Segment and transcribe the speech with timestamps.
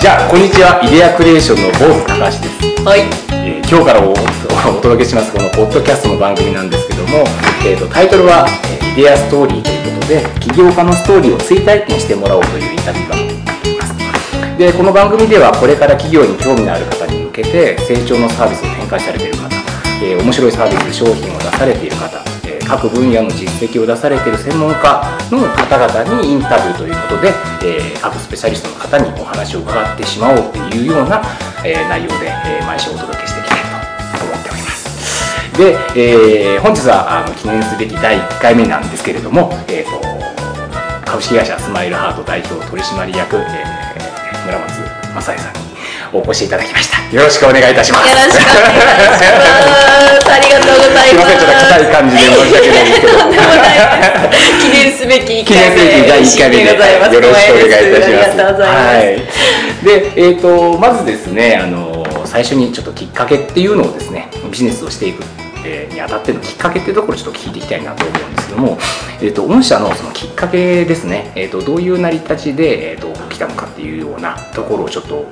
[0.00, 0.80] じゃあこんにちは。
[0.82, 3.00] イデアクリエーションの坊主高橋です、はい。
[3.44, 7.24] えー今日からお お届けしますこのポッドキャストの番組なんですけども、
[7.66, 13.94] えー、とタイトルは、えーイデアストーリー」ということで起業家のストーリーを追体験してもらおうというインタビュー番組になっています。
[14.58, 19.48] でこの番組ではこれから企業に興味のある方に向けて成長のサービスを展開されている方、
[20.02, 22.29] えー面白いサービス商品を出されている方、えー
[22.70, 25.02] 各分野の実績を出されている専門家
[25.32, 27.32] の方々にインタビューということで、
[27.64, 31.20] えー各スペシャリストの方にお話を伺ってしまおうというような、
[31.64, 33.58] えー内容で、えー毎週お届けしていきたい
[34.20, 35.58] と思っております。
[35.58, 35.76] で、
[36.54, 43.80] えー本日はあの記念すべき第1回目なんですけれども、えー、と株式会社スマイルハート代表取締役、えー
[44.46, 44.80] 村松
[45.14, 45.69] 正恵さんに
[46.12, 50.30] お越しいただきましたよろしくお願いいたしますよろしくお願いします。
[50.30, 51.10] ありがとうございます。
[51.10, 53.18] すいませんちょっと硬い感じで申し訳ないですけど
[54.60, 57.14] 記念すべき1記念回すべき第目1回目ででございます。
[57.14, 58.10] よろしくお願いいたします。
[58.10, 58.78] 光栄ですありがとうございます。
[58.78, 59.18] はい。
[59.84, 65.24] で、えっ、とまずですね、あの最初にちょっときっかけっていうのをですね、ビジネスをしていく。
[65.62, 68.78] えーにあたってのきっかけっていうところをちょっと聞いていきたいなと思うんですけども、
[69.20, 75.26] えー、と御社のそのきっかけですね、えー、とどういう成り立ちで、えー、と来たのかっていうようなところをちょっと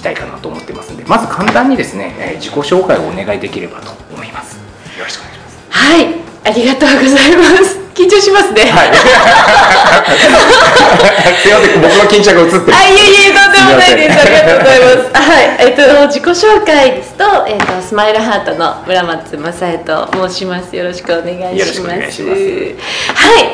[0.00, 4.56] きたいかなと思ってますんでまず簡単にですね、えー自己紹介をお願いできればと思います
[4.98, 7.78] よろしくお願いしますはい、ありがとうございます。
[7.94, 8.62] 緊張しますね。
[8.64, 8.90] はい。
[11.42, 12.76] すいません、僕の緊張が映ってる。
[12.76, 14.18] あ、いえいえ、とんでもないです。
[14.20, 14.96] ありがとうございます。
[15.12, 20.74] はい、えっと、自己紹介ですと、えっと、スマイルハートの村松正恵と申します。
[20.74, 21.56] よろしくお願いします。
[21.58, 22.76] よろしくお願いしますはい、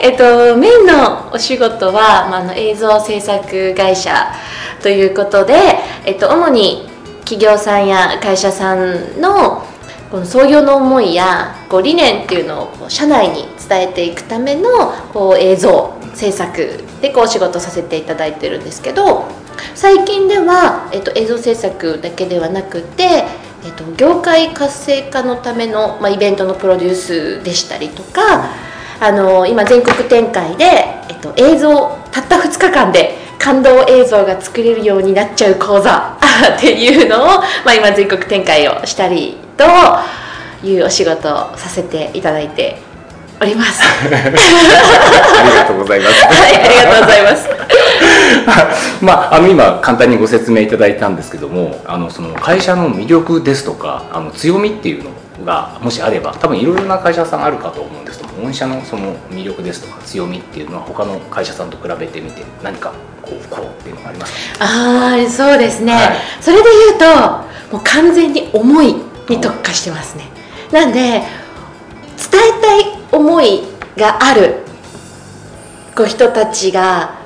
[0.02, 4.32] えっと、メインのお仕事は、まあ、あの映像制作会社
[4.82, 5.54] ということで、
[6.06, 6.88] えっと、主に
[7.24, 9.66] 企業さんや会社さんの
[10.08, 19.26] この創業の思いやこう理念っていうのをこう社内に伝えていくためのこう映像制作でこうお仕事させていただいてるんですけど
[19.74, 23.24] 最近では、えっと、映像制作だけではなくて、
[23.64, 28.48] えっと、業界活性化のための、まあ、イベントのプロデュースでしたりとか
[29.00, 30.64] あの今全国展開で、
[31.10, 36.16] えっと、映像たった2日間で感動映像が作れるようになっちゃう講座
[36.56, 39.64] っていうのを、まあ、今全国展開をしたりと
[40.66, 42.78] いうお仕事をさせていただいて
[43.40, 43.82] おります。
[43.84, 44.18] あ
[45.44, 46.24] りがとうございます。
[46.24, 47.48] はい、ありがとうございます。
[49.00, 55.10] まあ、あの今簡単にご説明いただいたんですけどもあのその会社の魅力ですとかあの強みっていうの
[55.44, 62.92] がもしあれば多分いろいろな会社さんあるかと思うんです御社のその魅力ですとか強みっていうのは他の会社さんと比べてみて何か
[63.22, 64.64] こうこうっていうのがありますか？
[64.64, 65.92] ああ、そうですね。
[65.92, 68.94] はいそれで言うと、もう完全に思い
[69.28, 70.24] に特化してますね。
[70.72, 71.24] なんで、伝え
[72.60, 73.62] たい思い
[73.96, 74.62] がある
[75.96, 77.18] こう人たちが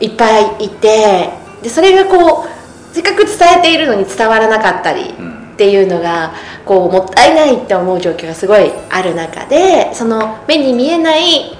[0.00, 1.30] いっぱいいて、
[1.62, 5.14] でそれがこうせっかく伝えているのに伝わらなかったり。
[5.18, 6.34] うんっていうのが
[6.66, 11.56] こうもったいないって思う状況がすごいある中でその目に見えない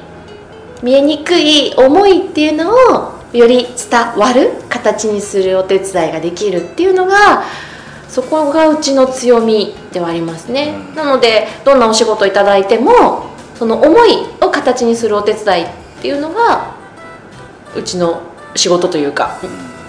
[0.83, 7.45] 見えにくい思いっていうのをより伝わる形にするお手伝いができるっていうのが
[8.09, 10.95] そこがうちの強みではありますね、うん。
[10.95, 15.69] なのでどんなお仕事いただいてもその思いを形にするお手伝いっ
[16.03, 16.75] ていうのが
[17.77, 18.23] うちの
[18.55, 19.39] 仕事というか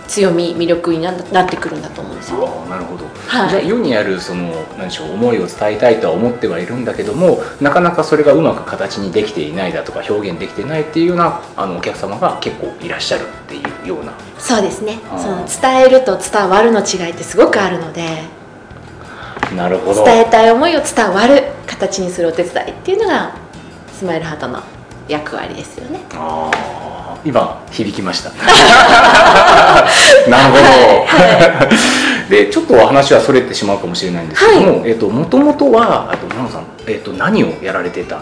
[0.07, 2.45] 強み魅力にななってくるんだと思うんですよね。
[2.47, 3.49] ああなるほど、はい。
[3.49, 14.13] じゃあ世にあるその何でしょう思いを伝えたいとは思ってはいるんだけどもなかなかそれがうまく形にできていないだとか表現できてないっていうようなあのお客様が結構いらっしゃるっていうような。
[14.39, 14.99] そうですね。
[15.17, 18.23] その伝えると伝わるの違いってすごくあるので
[19.55, 20.03] なるほど。
[20.03, 23.35] 伝えたい思いを伝わる形にするお手伝いっていうのが
[23.93, 24.61] スマイルハートの
[25.07, 25.99] 役割ですよね。
[26.13, 26.86] あー
[27.25, 28.31] 今響きました。
[30.29, 38.21] なるほど、でちょっとお話はそれてしまうかもしれないんですけども、えっともともとはあと村野さん、えっと何をやられてたん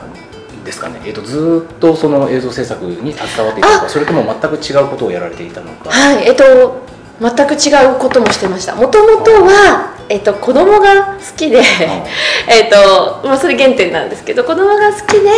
[0.63, 5.89] ですかね、えっとずーっとその映像制作に携わっていたのかそれとも全く違うことをやられていたのか。
[5.89, 6.85] はいえっと
[7.19, 8.75] 全く違うこともしてました。
[8.75, 11.61] もともとは、えっと、子供が好きで
[12.47, 15.29] えっと、まあ、それ原点なんですけど子供が好きで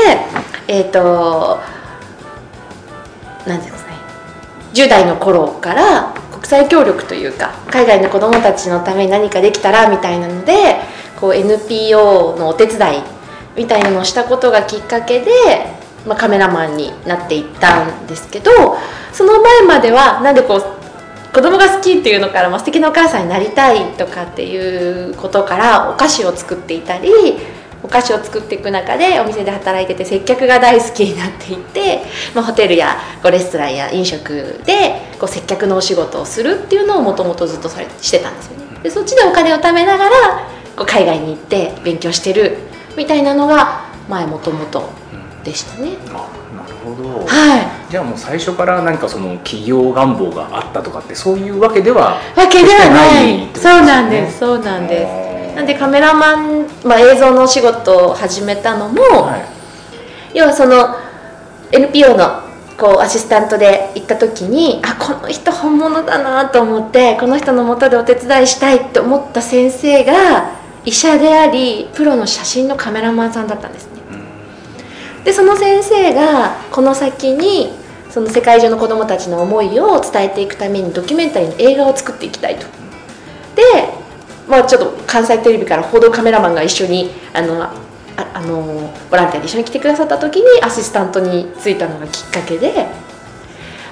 [0.67, 1.59] えっと
[3.47, 3.97] 何ていうんですかね。
[4.73, 10.75] 10代の頃から国際協力というか海外の子どもたちのために何かできたらみたいなので
[11.19, 13.03] こう NPO のお手伝い
[13.55, 15.31] みたいなのをしたことがきっかけで、
[16.05, 18.51] まあ、カメラマンになっていったんですけど
[19.11, 20.77] その前まではなんでこう
[21.33, 27.11] 子供が好きっていうのから、まあ、素敵なお母さんになりたいとかっていうことからお菓子を作っていたり
[27.87, 32.01] お菓子を作っていく中でお店で働いてて接客が大好きになっていって、
[32.35, 38.65] まあ、ホテルやこうレストランや飲食でこう接客のお仕事をするっていうのをもともとずっとされしてたんですよね。
[38.83, 40.11] でそっちでお金を貯めながら
[40.75, 42.57] こう海外に行って勉強してる
[42.97, 44.89] みたいなのが前もともと
[45.45, 45.91] でしたね。
[46.09, 47.25] あなるほど。
[47.25, 47.67] はい。
[47.89, 53.37] じゃあもう最初から何かその企業願望があったとかってそういうわけではわけではない。
[53.37, 53.49] ね。
[53.55, 54.39] そうなんです。
[54.39, 55.26] そうなんです
[55.57, 60.37] なんでカメラマン、まあ、映像のお仕事を始めたのも、はい。
[60.37, 60.95] 要はその
[61.71, 62.43] NPO の
[62.77, 70.51] こうアシスタントで行った時にあこの人本物だなと思ってこの人のもとでお手伝いしたいって思った先生が
[70.85, 74.01] 医者でありプロの写真のカメラマンさんだったんですね。
[75.25, 77.71] でその先生がこの先に
[78.11, 82.67] その世界中の子どもたちの思いを伝えていくためにドキュメンタリーの映画を作っていきたいと。
[83.55, 84.05] で
[84.47, 87.73] まあちょっと関西テレビから報道カメラマンが一緒にあのあ
[88.33, 92.87] あのボランティアで一緒に来てくださった時にアシスタントに就いたのがきっかけで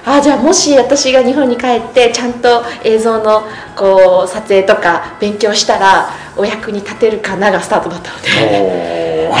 [0.04, 3.42] あじゃあもし私が日本に帰ってちゃんと映像の
[3.76, 9.06] こう撮影とか勉強したらお役に立てるかながスタートだったので。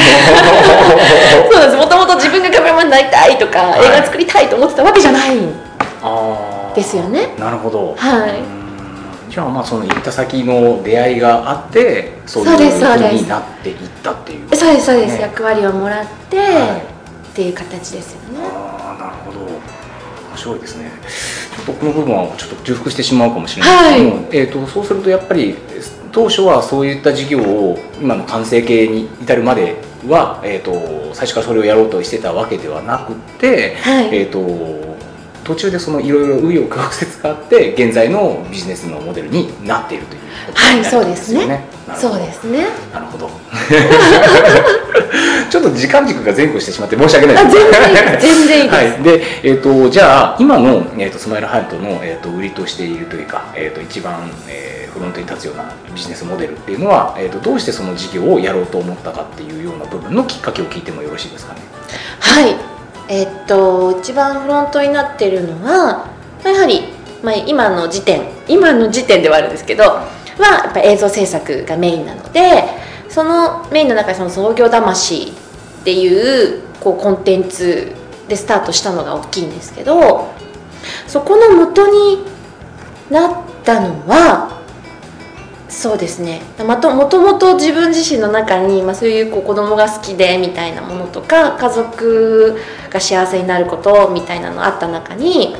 [1.52, 1.76] そうです。
[1.76, 5.54] もともと自分がカメラマンになりたいとか、はい映画作りたいと思ってたわけじゃないん
[6.74, 7.34] ですよね。
[7.38, 7.94] なるほど。
[7.96, 8.40] はい。
[8.40, 8.65] うん
[9.28, 14.56] じゃあまあその行った先の出会いがあってそういう風になっていったっていう。
[14.56, 15.22] そうですそうです、ね。
[15.22, 16.96] 役割をもらって、はい。
[17.32, 18.38] っていう形ですよね。
[18.42, 19.46] ああなるほど。
[19.46, 20.90] 面白いですね。
[21.56, 25.56] ちょっとこの部分はちょっと重複してしまうかもしれないですけども、えー、とそうするとやっぱり
[26.12, 29.76] 当初はそういった事業を今の完成形に至るまで
[30.06, 34.16] は、えー、と最初からそれをやろうとしてたわけではなくて、はい。
[34.16, 34.85] えー、と
[35.46, 41.46] 途中でそのいろいろ紆余曲折があって現在のビジネスのモデルになっているということになるんですよね。
[41.86, 43.30] なるほどそうですねなるほど。
[45.48, 47.56] ちょっと時間軸が前後してしまって申し訳ないあです。
[47.56, 61.60] 全然いいです全然いいです、はい、で、えー、とじゃあ今の、えー、とスマイルハントの、えー、と売りとしているというか、えー、と一番、えーフロントに立つようなビジネスモデルっていうのは、えー、とどうしてその事業をやろうと思ったかっていうような部分のきっかけを聞いてもよろしいですかね。
[62.18, 62.75] はい
[63.08, 66.10] えっと一番フロントになってるのは
[66.44, 66.82] やはり、
[67.22, 70.08] まあ、今の時点今の時点ではあるんですけどは
[70.38, 72.64] やっぱ映像制作がメインなので
[73.08, 75.32] そのメインの中にその創業魂
[75.80, 77.92] っていうこうコンテンツ
[78.28, 80.28] でスタートしたのが大きいんですけど
[81.06, 82.24] そこの元に
[83.10, 84.55] なったのは
[85.68, 86.42] そうですね。
[86.64, 92.56] まともともと自分自身の中に、まあ、そういうこう子供が好きでみたいなものとか家族
[92.90, 95.56] が幸せになることみたいなのあった中に、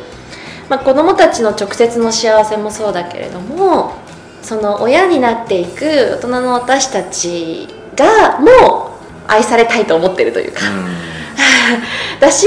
[0.69, 3.95] まあ、子供たちの直接の幸せもそうだけれども
[4.43, 10.61] その親になっていく大人の私たちがもう愛されたいと思ってるというか。
[12.21, 12.47] だし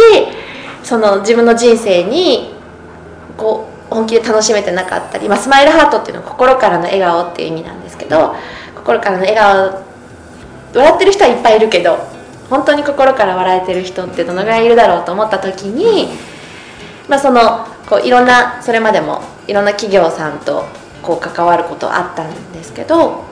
[0.81, 2.53] その自分の人生に
[3.37, 8.35] こう本気で楽しめてなかったり、まあ、スマイルハートっていうのは心からの笑顔っていう意味なんですけど
[8.75, 9.89] 心からの笑顔
[10.73, 11.97] 笑ってる人はいっぱいいるけど
[12.49, 16.09] 本当に心から笑えてる人ってどのぐらいいるだろうと思った時に、
[17.07, 20.65] まあ、そのこういろんなそれまでもいろんな企業さんと
[21.01, 23.23] こう関わることあったんですけど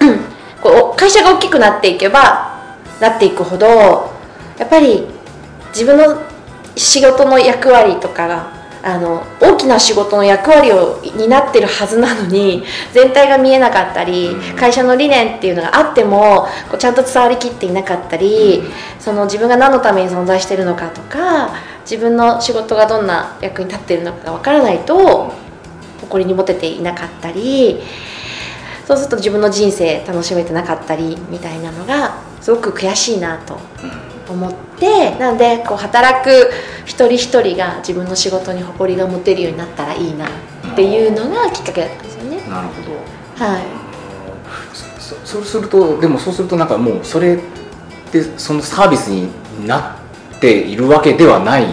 [0.00, 0.20] うん
[0.62, 2.56] こう会社が大きくなっていけば
[3.00, 3.66] なっていくほど
[4.58, 5.06] やっぱり
[5.68, 6.22] 自分の
[6.76, 8.55] 仕事の役割とかが
[8.86, 12.62] あの大きな仕事の役割を担ってるはずなのに
[12.92, 14.56] 全体が見えなかったりうん。
[14.56, 18.62] 会社の理念っていうのがあってもこうちゃんと伝わりきっていなかったり
[19.00, 21.50] その自分が何のために存在してるのかとか
[21.80, 25.32] 自分の仕事がどんな役に立っているのかが分からないと
[26.02, 27.80] 誇りに持てていなかったり
[28.86, 33.58] そうすると自分の人生楽しめてなかったりみたいなのがすごく悔しいなと
[34.28, 36.50] 思ってなのでこう働く
[36.84, 40.30] 一人一人が自分の仕事に誇りが持てるようになったらいいなっ
[40.74, 42.36] ていうのがきっかけだったんですよね。
[42.48, 43.44] なるほど。
[43.44, 43.86] はい
[45.24, 47.38] そうするとでもそうするとなんかもうそれっ
[48.10, 49.28] てそのサービスに
[49.66, 49.96] な
[50.36, 51.66] っているわけではない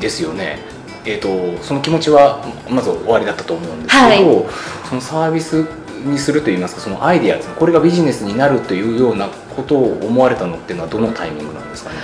[0.00, 0.58] ですよね。
[1.04, 1.20] えー、
[1.56, 4.48] とその気持ちはまず終わりだったと思うんですけど、
[4.88, 5.66] そのサービス
[6.04, 11.96] にするといいますかそのアイディアですねこれがビジネスになるというようなことを思われたのっていうのはどのタイミングなんですかね？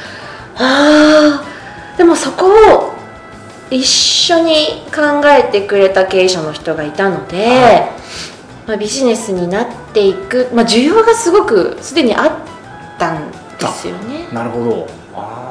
[0.57, 2.95] あーでもそこを
[3.71, 7.97] 一緒に考えてくれた経営者の人がいたので、は
[8.67, 12.33] まあ、ビジネスになっていく、まあ、需要がすごくすでにあっ
[12.99, 13.37] たんで
[13.67, 14.29] すよね。
[14.33, 15.48] なるほどああ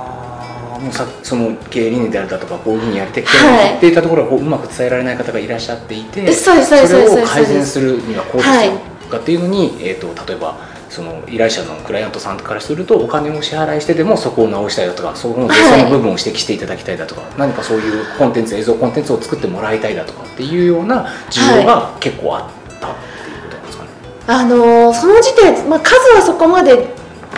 [0.80, 10.58] もうさその経営理念であるだとかこういうふうにやってきて、はい言っていたところはこううまく伝えられない方がいらっしゃっていてそれを改善するにはこうですよ、かっていうのに、えー、と例えば
[10.90, 23.90] その依頼者のクライアントさんからするとお金を支払いしてでもそこを直したいだとかそこのその部分を指摘していただきたいだとか、何かそういうコンテンツ映像コンテンツを作ってもらいたいだとかっていうような需要が結構あったっていうことなんですかね。
[24.28, 26.97] あのーその時点、まあ、数はそこまで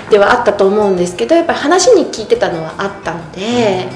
[0.10, 3.88] ではあったと思うんですけどやっぱり話に聞いてたのはあったので、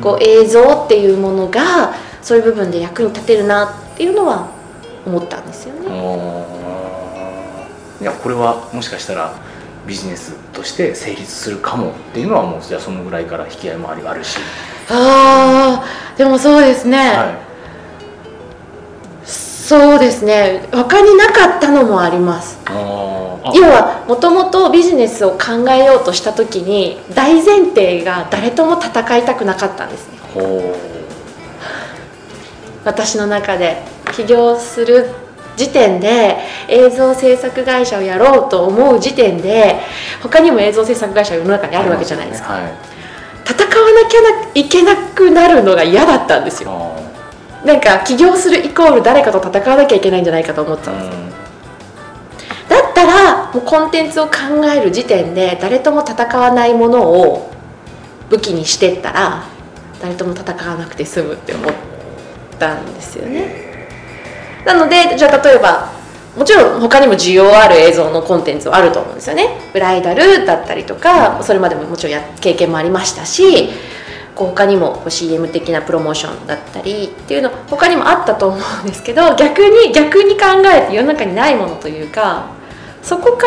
[0.00, 4.48] こう映像っていうものがそういう部分で役に立てるなっていうのは
[5.06, 5.88] 思ったんですよね。
[8.00, 9.34] いやこれはもしかしたら
[9.86, 14.38] ビジネスとして成立するかもっていうのはもうじゃあそのぐらいから引き合いもありあるし、
[14.88, 17.47] ああでもそうですね、は
[19.68, 20.66] そうですね。
[20.72, 22.58] 他になかったのもあります。
[22.64, 30.18] 要はもともとビジネスを考えようとした時に大前提が誰とも戦いたくなかったんですね。
[30.32, 30.74] ほ
[32.84, 33.82] 私の中で。
[34.12, 35.10] 起業する
[35.54, 39.80] 時点で映像制作会社をやろうと思う時点で
[40.22, 42.72] 他にも映像制作会社が世の中にうあるわけじゃないですか、はい。
[43.44, 46.70] 戦わなきゃないけなくなるのが嫌だったんですよ。
[46.70, 47.07] あ
[47.64, 52.68] なんか起業するイコール誰かと戦わなきゃいけないんじゃないかと思ってたんです。
[52.68, 54.32] だったらもうコンテンツを考
[54.74, 57.50] える時点で誰とも戦わないものを
[58.30, 59.44] 武器にしてったら
[60.00, 61.72] 誰とも戦わなくて済むって思っ
[62.58, 63.68] たんですよね。
[64.64, 65.90] なのでじゃあ例えば
[66.36, 69.58] もちろん他にも需要ある映像のコンテンツはあると思うんですよね。
[69.72, 73.70] ブライダルだったりとかそれまでももちろんや経験もありましたし
[74.38, 82.48] こう他にもこう CM 的なプロモーションだったりっていうの他にもあったと思うんですけど逆に逆に考えて世の中にないものというか
[83.02, 83.46] そこか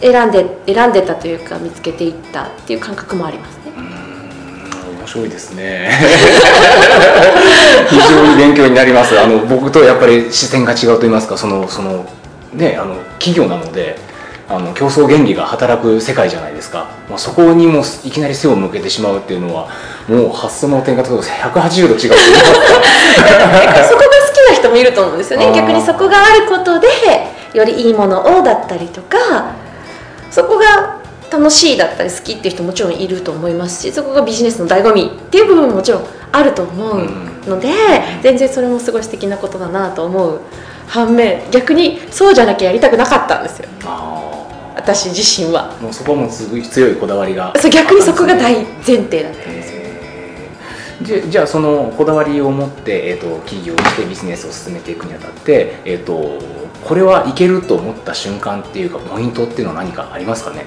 [0.00, 3.72] 選んで選んでたというか見つけていったっていう感覚もありますね。
[4.98, 5.90] 面白いですね
[7.90, 12.06] 非常に勉強になりますあの僕とやっぱり視線が違うと言いますかそのその
[12.54, 13.98] ねあの企業なので
[14.50, 19.68] あの競争原理が働く世界じゃないですか、まあ、そこにもいきなり背を向けてしまうっていうのは
[20.08, 22.00] もう発想の転換と180度違う。
[22.00, 22.14] そこが好
[24.34, 25.52] きな人もいると思うんですよね。
[25.54, 26.88] 逆にそこがあることで
[27.54, 29.54] よりいいものをだったりとか
[30.32, 37.08] そこが楽しいだったり好きっていう人もちろんいると思いますしそこがビジネスの醍醐味っていう部分ももちろんあると思う
[37.48, 37.72] ので、
[38.22, 40.40] 全然それもすごい素敵なことだなと思う
[40.86, 43.68] 反面逆にそうじゃなきゃやりたくなかったんですよ。
[43.84, 44.39] あ
[44.80, 45.76] 私自身は。
[45.78, 47.52] ーもうそこはもうすごい強いこだわりが。
[47.58, 49.80] そう逆にそこが大前提だったんですよ。
[51.02, 56.38] じゃじゃあそのこだわりを持って、えー、と起業してビジネスを進めていくにあたって、えー、と
[56.84, 60.66] これはいけると思った瞬間っていうかポイントっていうのは何かありますかね、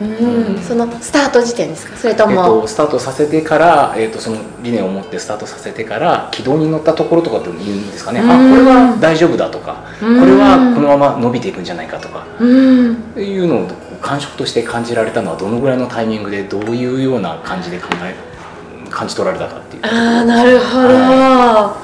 [0.00, 0.62] うん。
[0.62, 1.96] そのスタート時点ですか？
[1.96, 8.30] それとえー、も、とスタートさせてから、えー、とその理念を持ってスタートさせてから軌道に乗ったところとかって言うんですかね、うん。
[8.30, 10.20] あこれは大丈夫だとか、うん。
[10.20, 12.26] これはこのまま伸びていくんじゃないかとか。
[12.38, 12.94] うん。
[12.94, 13.68] っていうのを
[14.00, 18.14] 感触として感じられたのはどのぐらいのタイミングでどういうような感じで考え
[18.88, 19.82] 感じ取られたかっていう。
[19.84, 21.76] ああなるほど、は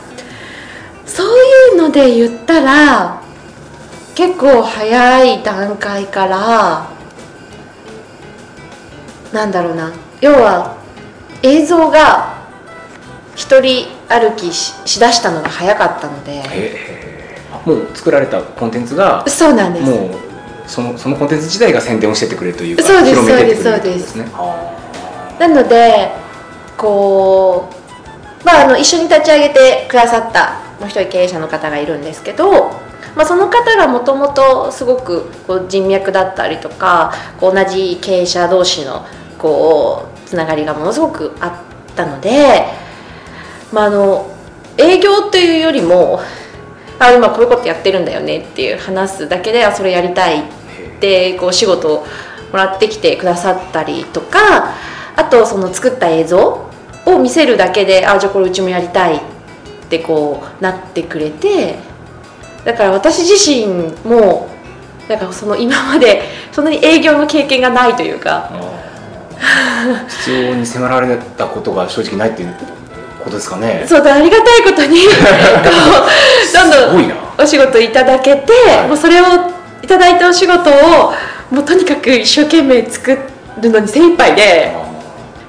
[1.05, 3.23] そういうので言ったら
[4.15, 6.96] 結構早い段階から
[9.37, 9.93] なんだろうな。
[10.21, 10.77] 要は
[11.43, 12.35] 映像が
[13.37, 16.43] 一人歩きししだしたのが早かったので。
[16.53, 17.39] え。
[17.65, 19.91] ー、もう作られたコンテンツがそうなんです。
[19.91, 20.27] もう
[20.67, 26.11] そのそのコンテンツ自体が宣伝をしてってくれるというかそうです広めてくれるそうですねあなので
[26.77, 27.71] こ
[28.43, 32.71] うまああの一緒に立ち上げてくださったもう一人経営者の方がいるんですけど、
[33.15, 39.07] まあ、その方がもともとすごくこう人脈だったりとかこう同じ経営者同士の
[39.39, 42.65] こうつながりがものすごくあったので、
[43.73, 44.31] まあ、あの
[44.79, 46.21] 営業というよりも
[46.99, 50.43] あ今こういうことやってるんだよねっていう話すだけであそれやりたい
[51.01, 52.07] でこう仕事をも
[52.55, 54.75] らってきてくださったりとか
[55.17, 56.67] あとその作った映像
[57.07, 59.21] を見せるだけであじゃあこれうちもやりたいっ
[59.89, 61.79] てこうなってくれて
[62.65, 63.67] だから私自身
[64.05, 64.49] も
[65.09, 68.51] なんかその今までそんなに営業の経験がないというか
[70.09, 72.55] 必要に迫られたことが正直ないっていう
[73.23, 73.85] ことですかね。
[73.87, 74.99] そうだありがたいことに
[76.53, 78.89] どんどんお仕事いただけて、はい。
[78.89, 79.25] もうそれを
[79.83, 81.13] いただいたお仕事を
[81.51, 83.19] もうとにかく一生懸命作
[83.61, 84.75] るのに精一杯で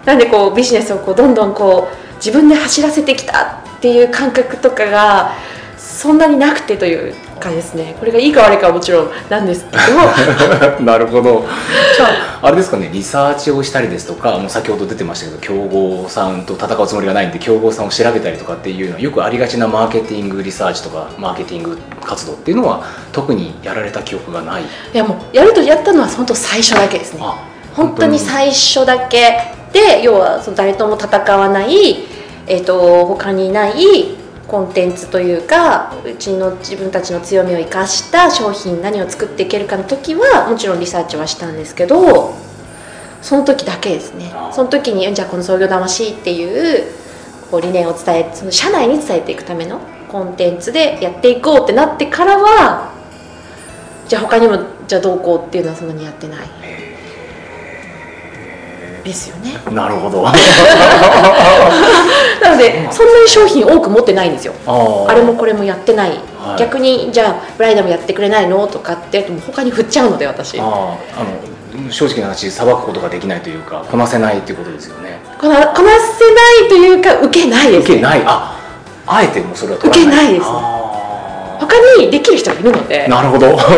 [0.06, 5.34] なんでこうビジネスをこうどんどんこう自分で走らせてきたっていう感覚とかが
[5.77, 7.96] そんなになくてという感じですね。
[8.00, 10.82] これがいいか悪いかはもちろんなんですけど。
[10.84, 11.46] なるほど。
[11.96, 12.06] じゃ
[12.41, 12.48] あ。
[12.48, 12.89] あれですかね。
[12.94, 24.63] リサーチをしたりですとかもう先ほど出てましたけど競合さんと戦うつもりがないんで競合さんを調べたりとかっていうのはよくありがちなマーケティングリサーチとかマーケティング活動っていうのは特にやられた記憶がない。
[24.63, 27.20] いやもうやるとやったのは本当最初だけですね。
[27.24, 27.38] あ
[27.75, 32.06] 本当に最初だけで要はその誰とも戦わない、
[32.48, 34.17] えー、と他にない
[34.48, 42.34] コンテンツというかうちの自分たちの強みを生かした商品何を作っていけるかの時はもちろんリサーチはしたんですけど
[43.22, 44.32] その時だけですね。
[44.54, 46.86] その時にじゃあこの創業魂っていう
[47.51, 52.94] こう理念を伝えその社内に伝えていくためのコンテンツでやっていこうってなってからは
[54.08, 56.48] じゃあ他にもじゃあどうこうっていうのはそんなにやってない。
[59.04, 59.54] ですよね。
[59.72, 60.25] なるほど
[62.48, 64.54] なのでそんなに商品多く持ってないんですよ。
[64.66, 66.60] ああれもこれもやってない、はい。
[66.60, 68.68] 逆にじゃあブライダーもやってくれないの？
[68.68, 70.60] とかって他に振っちゃうので私。
[70.60, 70.98] あの
[71.92, 75.20] 正直な話さばくことができないというかこなせないっていうことですよね。
[75.39, 78.22] こなこなせないというか受けないです受けない。
[78.25, 78.58] あ
[79.06, 83.06] あえてもうそれは受けないですあ他にできる人がいるので。
[83.06, 83.48] ーなるほど。
[83.54, 83.77] うちじゃな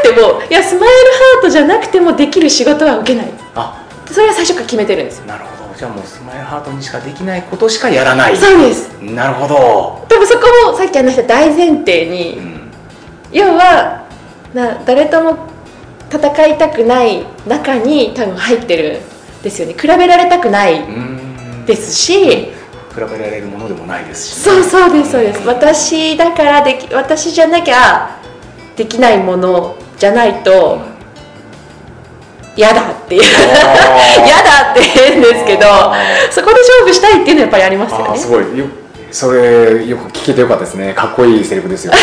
[0.00, 3.32] くてもいやスマイルハートじゃなくてもできる仕事は受けない。
[3.54, 3.82] あ。
[4.10, 5.26] それは最初から決めてるんですよ。
[5.26, 8.36] なるほどじゃあもうスマイルハートにしかできないことしかやらない。
[8.36, 8.88] そうです。
[9.02, 12.70] なるほど、多分そこもさっき話した大前提に、うん、
[13.30, 14.06] 要は
[14.54, 15.36] な誰とも
[16.10, 19.00] 戦いたくない中に多分入ってる
[19.40, 19.74] んですよね。
[19.74, 20.82] 比べられたくない
[21.66, 22.52] ですし、比
[22.96, 25.42] べられるものでもないですしね、そうそうですそうです。
[25.42, 25.46] ん。
[25.46, 28.18] 私だからでき私じゃなきゃ
[28.76, 30.95] できないものじゃないと
[32.56, 33.22] 嫌だっていう。
[33.22, 35.94] 嫌だって言うんですけどあ
[36.30, 38.58] そこで勝負したいっていうのはやっぱりありますよあーすねごい。
[38.58, 38.66] よ
[39.12, 40.92] それよく聞けてよかったですね。
[40.94, 41.98] かっこいいセリフですよね。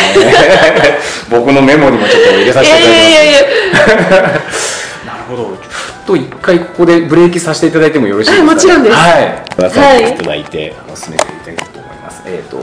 [1.30, 3.04] 僕のメモにもちょっと入れさいせていただきます。
[3.04, 3.42] やいやいやいや。
[5.06, 5.44] なるほど。
[5.44, 8.96] ちょっと一回ここでブレーキさせていただいてもよろしいですか、はいもちろんです。
[8.96, 9.56] はい。
[9.56, 12.22] くださはいいただいて、あの進めていただきたいと思います。
[12.26, 12.58] えっ、と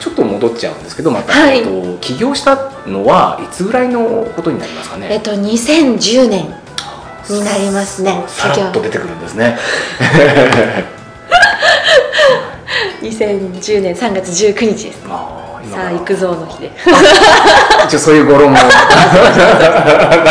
[0.00, 1.58] ちょっと戻っちゃうんですけど、また、はい。
[1.58, 5.08] えっ、と起業したのはいつぐらいのことになりますかね？
[5.10, 6.54] えっと2010年
[7.32, 9.56] になりますねさらっと出てくるんですね。
[13.02, 16.70] 2010年3月19日ですさあ行くぞの日で
[17.86, 18.52] 一応そういう語呂も。
[18.56, 18.60] な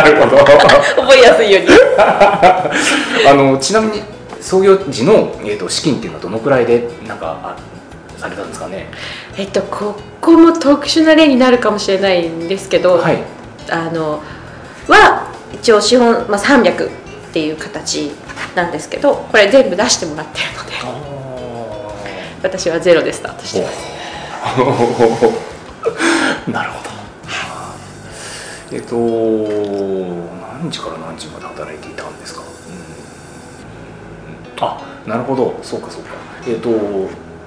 [0.04, 0.38] るほど。
[0.38, 1.70] 覚えやすいように
[3.28, 4.04] あのちなみに
[4.42, 7.56] 創業時のえっ、と資金っていうのはどのくらいでなんかあ
[8.20, 8.90] されたんですかね？
[9.38, 13.24] えっとここも特殊な例になるかもしれないんですけど、はい。
[13.70, 14.22] あの
[14.88, 16.90] は一応資本、まあ、300っ
[17.34, 18.12] ていう形
[18.56, 20.72] なんですけどこれ全部出してもらってるので
[22.42, 23.78] 私はゼロでスタートしてます
[26.52, 26.90] なるほど。
[28.72, 28.96] えっと
[30.62, 32.42] 何時から何時まで働いていたんですか？
[34.60, 35.56] うんあ、なるほど。
[35.62, 36.10] そうかそうか。
[36.48, 36.70] えっと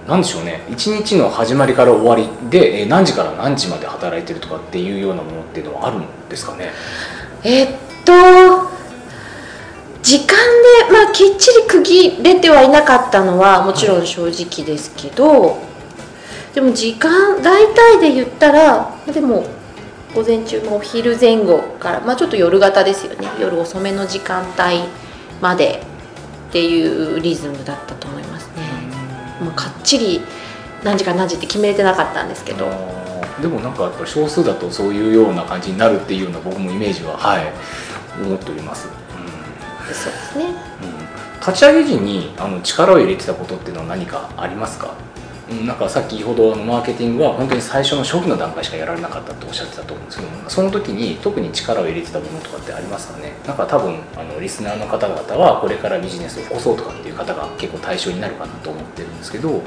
[0.09, 0.63] なんでしょうね。
[0.71, 6.71] 一日の始まりから終わりでえー何時から何時まで働いてるとかっていうようなものっていうのはあるんですかね？
[7.43, 7.69] えっ
[8.07, 8.71] と
[10.03, 15.59] 時間で、まあ、きっちり区切れてはいなかったのはもちろん正直ですけど、
[16.55, 19.45] でも時間大体で言ったらでも
[20.15, 23.29] 午前中もお昼前後から、まあ、ちょっと夜型ですよね。
[23.39, 24.85] 夜遅めの時間帯
[25.43, 25.83] まで
[26.49, 28.63] っていうリズムだったと思いますね、
[29.43, 30.23] まあ、かっちり
[30.85, 32.67] 何時から何時って決めれてなかったんですけど、
[33.43, 37.53] でもなんかやっぱり少数だとそういうような感じになるっていうような僕もイメージははい
[38.23, 38.89] 思っております。
[38.89, 38.97] うん
[39.95, 40.45] そうですね。
[40.47, 40.53] うん。
[41.41, 44.95] 立ち上げ時にあの力を入れてたことっていうのは何かありますか？
[45.49, 53.33] うんなんかさっきほどあのマーケティングは本当に最初の初期の段階しかやられなかったっておっしゃってたと思うんですけどその時に特に力を入れてたものとかってありますかね？
[53.47, 59.63] なんか多分あのリスナーの方々はこれからビジネスを起こそうとかっていう方が結構対象になるかなと思ってるんですけど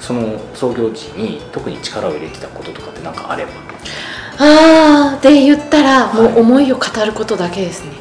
[0.00, 3.52] その創業時に特に力を入れてたこととかって何かあれば、
[4.38, 7.91] ああで言ったらもはいう思いを語ることだけですね、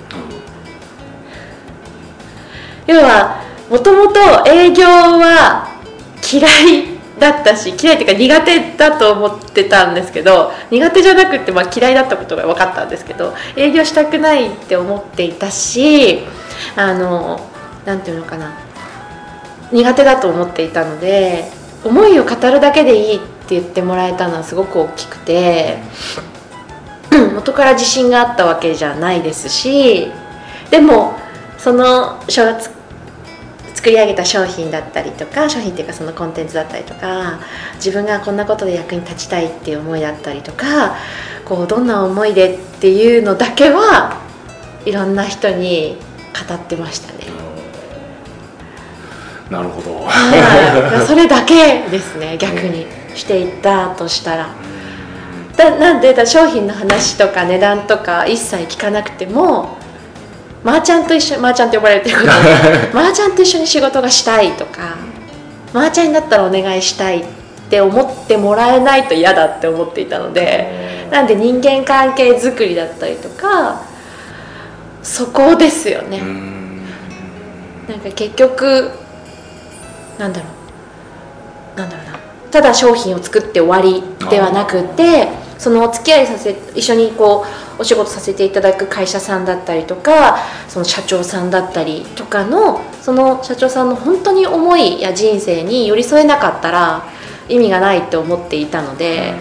[2.91, 5.67] 要はもともと営業は
[6.31, 16.19] 嫌いだったし嫌いっていうか苦手だと思ってたんですけど苦手じゃなくて、まあ、嫌いだったことが分かったんですけど営業したくないって思っていたし
[16.75, 17.39] あの
[17.85, 18.57] なんていうのかな
[19.71, 21.45] 苦手だと思っていたので
[21.85, 25.77] 思いを語るだけでいいって言ってもらえたのはすごく大きくて
[27.33, 30.11] 元から自信があったわけじゃないですし
[30.69, 31.13] でも
[31.57, 32.69] その人がつ
[33.73, 37.39] 作り上げた商品だったりとか商品っていうかそのコンテンツだったりとか
[37.75, 40.95] 自分がこんなことで役に立ちたいっていう思いだったりとか
[41.45, 44.21] こうどんな思いでっていうのだけは
[44.85, 45.97] いろんな人に
[46.47, 47.31] 語ってましたね。
[49.49, 54.49] なるほど、はい、 それだけですね逆にしていったとしたら。
[55.57, 59.77] だなんでだ商品の話とか値段とか一切聞かなくても
[60.63, 62.25] マーちゃんと一緒マーちゃんって呼ばれてこと。
[62.93, 64.95] マ ーちゃんと一緒に仕事がしたいとか
[65.73, 67.23] マーちゃんになったらお願いしたいっ
[67.69, 73.81] て思ってもらえないと嫌だって思っていたのでなんで人間関係づくりだったりとか
[75.01, 76.21] そこですよね。
[77.89, 78.91] なんか結局
[80.19, 80.45] なんだろ
[81.75, 81.79] う。
[81.79, 82.19] なんだろうな。
[82.51, 85.29] ただ商品を作って終わりではなくて
[85.61, 87.45] そのお付き合いさせ一緒にこ
[87.77, 97.03] うお仕事させていただく会社さんだったりとかその社長さんだったりとかのその社長さんの本当に思いや人生に寄り添えなかったら
[97.47, 99.35] 意味がないって思っていたので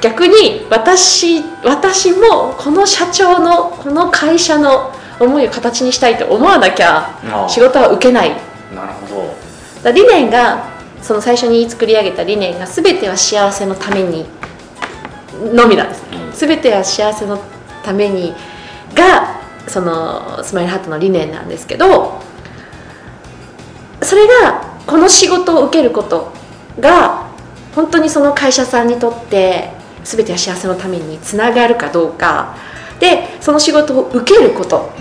[0.00, 8.30] 逆に私私もこの社長のこの会社の思いを形にしたいと思わなきゃ仕事は受けない。
[8.74, 9.32] なるほ
[9.84, 10.68] ど理念が
[11.00, 14.26] その最初に作り上げた理念が全ては幸せのために
[15.54, 17.38] のみなんです、うん、全ては幸せの
[17.82, 18.34] ために
[18.94, 22.20] がそのスマイルハットの理念なんですけど
[24.02, 26.32] それがこの仕事を受けること
[26.78, 27.30] が
[27.74, 29.70] 本当にその会社さんにとって
[30.04, 32.56] 全ては幸せのためにつながるかどうか。
[33.00, 34.92] でその仕事を受けること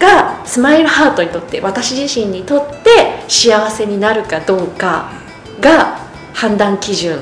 [0.00, 5.12] がスマイルハートにとって私自身にとって幸せになるかどうか
[5.60, 5.98] が
[6.34, 7.20] 判断基準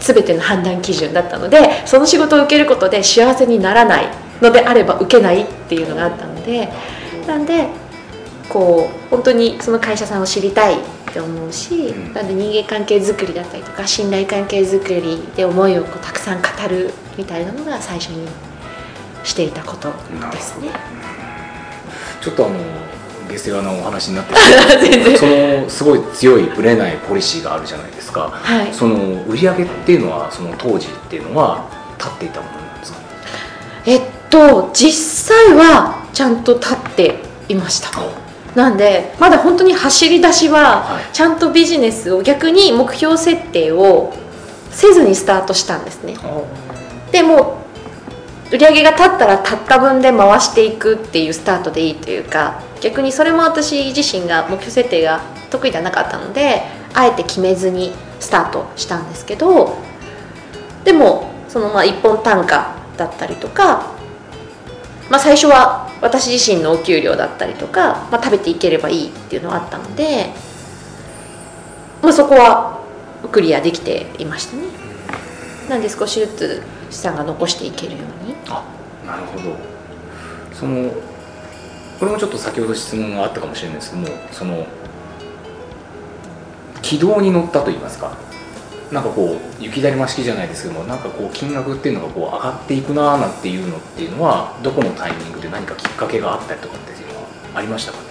[0.00, 4.08] 全ての判断基準だったのでその仕事を受けることで幸せにならない
[4.40, 6.68] のであれば受けないっていうのがあったので
[7.26, 7.68] なんで
[8.48, 18.26] こう本当にその会社さんを知りたいって思うし、なんで人間関係づくりだったりとか信頼関係づくりで思いをこうたくさん語るみたいなのが最初に
[19.24, 19.92] していたこと
[20.30, 20.68] ですね。
[22.20, 22.58] ちょっとあの
[23.28, 24.34] 下世話なお話になって
[25.16, 28.96] そのすごい強いぶれないポリシーがあるじゃないですか、はい、その
[29.28, 31.64] 売り上げっていうのはその当時っていうのは
[31.98, 32.98] 立っていたものなんですか？
[33.86, 37.90] えっと実際はちゃんと立っていました。
[38.54, 44.12] なんでまだ本当に走り出しはちゃんとビジネスを逆に目標設定を
[44.70, 46.16] せずにスタートしたんですね。
[47.12, 47.57] でも
[48.50, 56.62] 売り上げが立ったら立った分で回していくっていうスタートでいいというか逆にそれも私自身が目標設定が得意じゃなかったので
[56.94, 59.76] あえて決めずにスタートしたんですけど
[60.84, 63.92] でもそのまあ一本単価だったりとか、
[65.10, 70.32] まあ、最初は私自身のお給料だったりとか、まあ、食べていければいいっていうのがあったので、
[72.02, 72.82] まあ、そこは
[73.30, 74.62] クリアできていましたね。
[75.68, 78.34] なんで少しずつ資産が残していけるように。
[78.48, 78.64] あ
[79.06, 79.56] なるほど。
[80.52, 80.90] その
[81.98, 84.66] これもちょっと先ほど質問があったかもしれないですけどもその
[86.82, 88.16] 軌道に乗ったといいますか。
[88.90, 98.04] なんかこう雪だるま式じゃないですけどもなんかこう金額っていうのがこう上がっていくなーなんていうのっていうのはどこのタイミングで何かきっかけがあったりとかっていうのはありましたかね？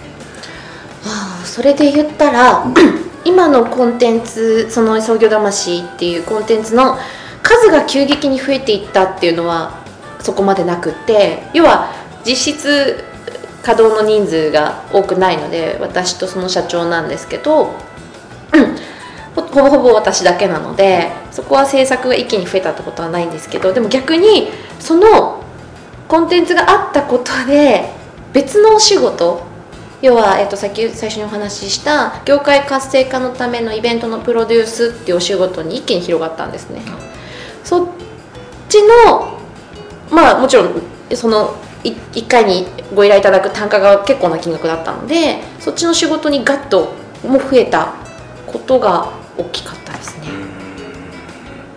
[1.04, 2.64] あそれで言ったら
[3.24, 6.96] 今のコンテンツその創業魂っていうコンテンツの
[7.48, 9.82] 数が急激に増えていったっていうのは
[10.20, 11.90] そこまでなくって要は
[12.24, 13.04] 実質
[13.62, 17.74] 稼働の人数が多くないので私とその社長なんですけど、
[19.34, 25.42] ほぼほぼ私だけなのでそこは制作が一気に増えたってことはないんですけどでも逆にその
[26.08, 27.90] コンテンツがあったことで
[28.32, 29.46] 別のお仕事
[30.00, 36.82] 要は、えっと、さっき最初にお話しした業界活性化のためのイベントのプロデュースっていうお仕事に一気に広がったんですね。
[37.68, 37.88] そっ
[38.70, 39.38] ちの
[40.10, 40.82] まあもちろん
[41.14, 41.54] その
[41.84, 47.92] 1回にご依頼いただく単価が結構な金額だったのでそっちの仕事にガッとも増えた
[48.46, 50.28] ことが大きかったですね。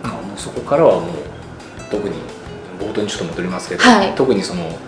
[0.02, 1.12] あもうそこからはもう
[1.90, 2.16] 特に
[2.80, 4.78] 冒頭にちょっと戻りますけど、はい、特にその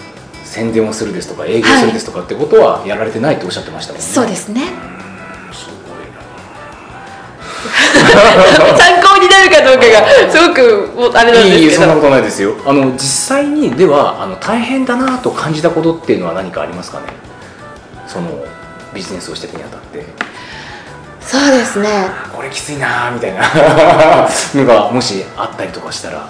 [0.43, 4.62] 宣伝をするですとか営業するですとかってことはやられてないっておっしゃってましたもんね、そうですね。
[8.79, 11.83] 参考になるかどうかがすごくあれなんですけど。
[11.83, 12.57] そんなことないですよ。
[12.67, 17.07] あの実際にではあの大変だなと感じたことっていうのは何かありますかね？
[18.07, 18.45] その
[18.95, 20.05] ビジネスをしていくにあたって。
[21.21, 21.89] そうですね。
[22.35, 23.41] これきついなみたいな。
[24.55, 26.29] のがもしあったりとかしたら。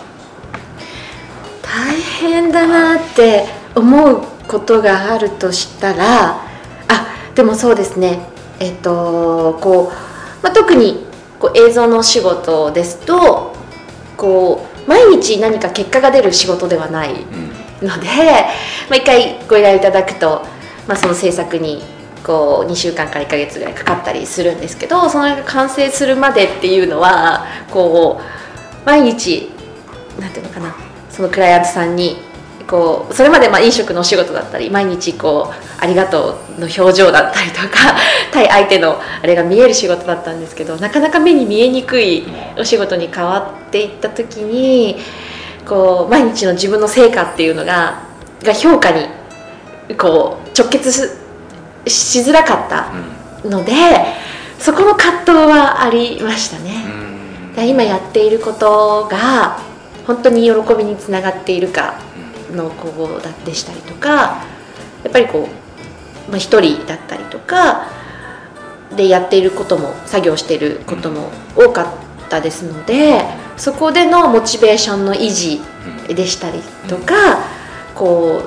[1.62, 6.38] 大変だなって思うことがあるとしたら
[6.88, 8.20] あでもそうですね。
[8.60, 11.04] えっとこう、まあ、特に
[11.44, 13.52] こう映像の仕事ですと
[14.16, 18.06] こう毎日何か結果が出る仕事ではないうんので、
[18.88, 20.40] まあ、1回ご依頼いただくと、
[20.86, 21.84] まあ、その制作に
[22.24, 29.50] こう2週間から1ヶ月ぐらいかかったりするんですけどその完成するまでっていうのはこう毎日
[30.18, 30.74] なんていうのかな
[31.10, 32.16] そのクライアントさんに
[32.68, 37.96] こうそれまでまあ飲食のお仕事だったり毎日こうありがとうの表情だったりとか
[38.32, 42.26] 対相手のあれが見える仕事だったんですけどなかなか目に見えにくい
[42.58, 44.98] お仕事に変わっていった時に
[45.66, 48.00] こう毎日の自分の成果っていうのが
[48.42, 49.06] が評価に
[49.98, 51.18] こう直結
[51.86, 52.86] ししづらかった
[53.46, 53.72] ので
[54.58, 57.04] そこの葛藤はありましたね。
[57.62, 59.58] 今やっていることが
[60.06, 61.94] 本当に喜びにつながっているか
[62.54, 64.44] のこうだでしたりとか
[65.02, 65.48] やっぱりこ
[66.28, 67.88] う、まあ、一人だったりとか
[68.96, 73.24] でやっていることも作業していることも多かったですので
[73.56, 75.60] そこでのモチベーションの維持
[76.14, 77.14] でしたりとか
[77.94, 78.42] こ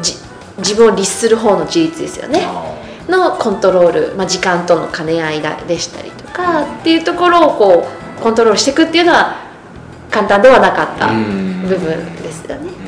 [0.00, 0.14] うじ
[0.58, 2.42] 自分を律する方の自立ですよね。
[2.44, 2.76] あ
[3.08, 7.88] のコントロール、まあ、時間との兼ね合いだでしたりとかっていうところをこ
[8.18, 9.36] うコントロールしていくっていうのは
[10.10, 12.81] 簡単ではなかった部分ですよね。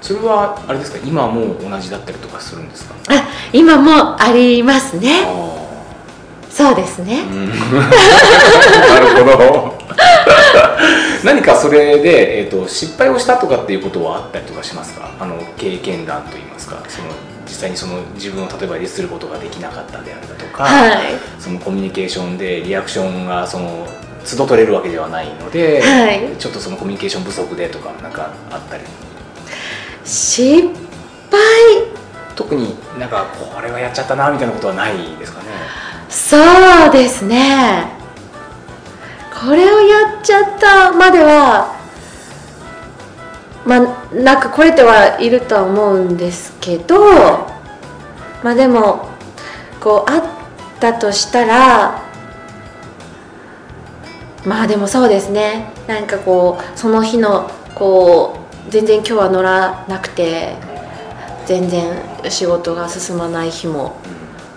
[0.00, 0.98] うんそれはあれですか？
[1.04, 2.94] 今も同じだったりとかするんですか？
[3.08, 5.24] あ今もありますね。
[5.26, 5.60] あ
[6.50, 7.22] そうですね。
[7.22, 7.48] ーうん。
[7.52, 9.78] なるほど。
[11.22, 15.10] 何かそれで、えー、と失敗をしたとかっていうことはあったりとかしますか？
[15.20, 16.76] あの経験談といいますか？
[16.88, 17.08] その
[17.46, 21.00] 実際にその自分を例えば律することができなかったであるだとか、はい。
[21.38, 23.86] そのコミュニケーションでリアクションがその
[24.28, 26.36] 都度取れるわけではないので、はい。
[26.38, 28.84] ちょっとそのコミュニケーション不足でとかなんかあったり
[30.04, 30.68] 失
[31.30, 31.40] 敗。
[32.34, 35.46] 特になんかこれはやっちゃったなみたいなことはないですかね？
[36.08, 36.36] そ
[36.88, 37.92] うですね。
[39.42, 41.76] これをやっちゃったまでは
[43.64, 46.98] まあなく来れてはいるとは思うんですけど
[48.42, 49.08] まあでも
[49.80, 50.22] こうあっ
[50.80, 52.02] たとしたら
[54.46, 55.72] まあでもそうですね。
[55.86, 58.39] なんかこうその日のこう
[58.70, 60.54] 全然今日は乗らなくて
[61.46, 61.92] 全然
[62.28, 63.96] 仕事が進まない日も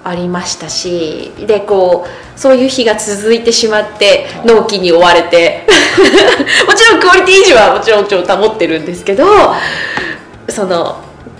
[0.03, 5.65] ありましたしでこうそういう日が続いてしまって納期に追われて
[6.67, 9.25] もちろんクオリティ維持はもちろんもちろん保ってるんですけど
[10.47, 10.97] その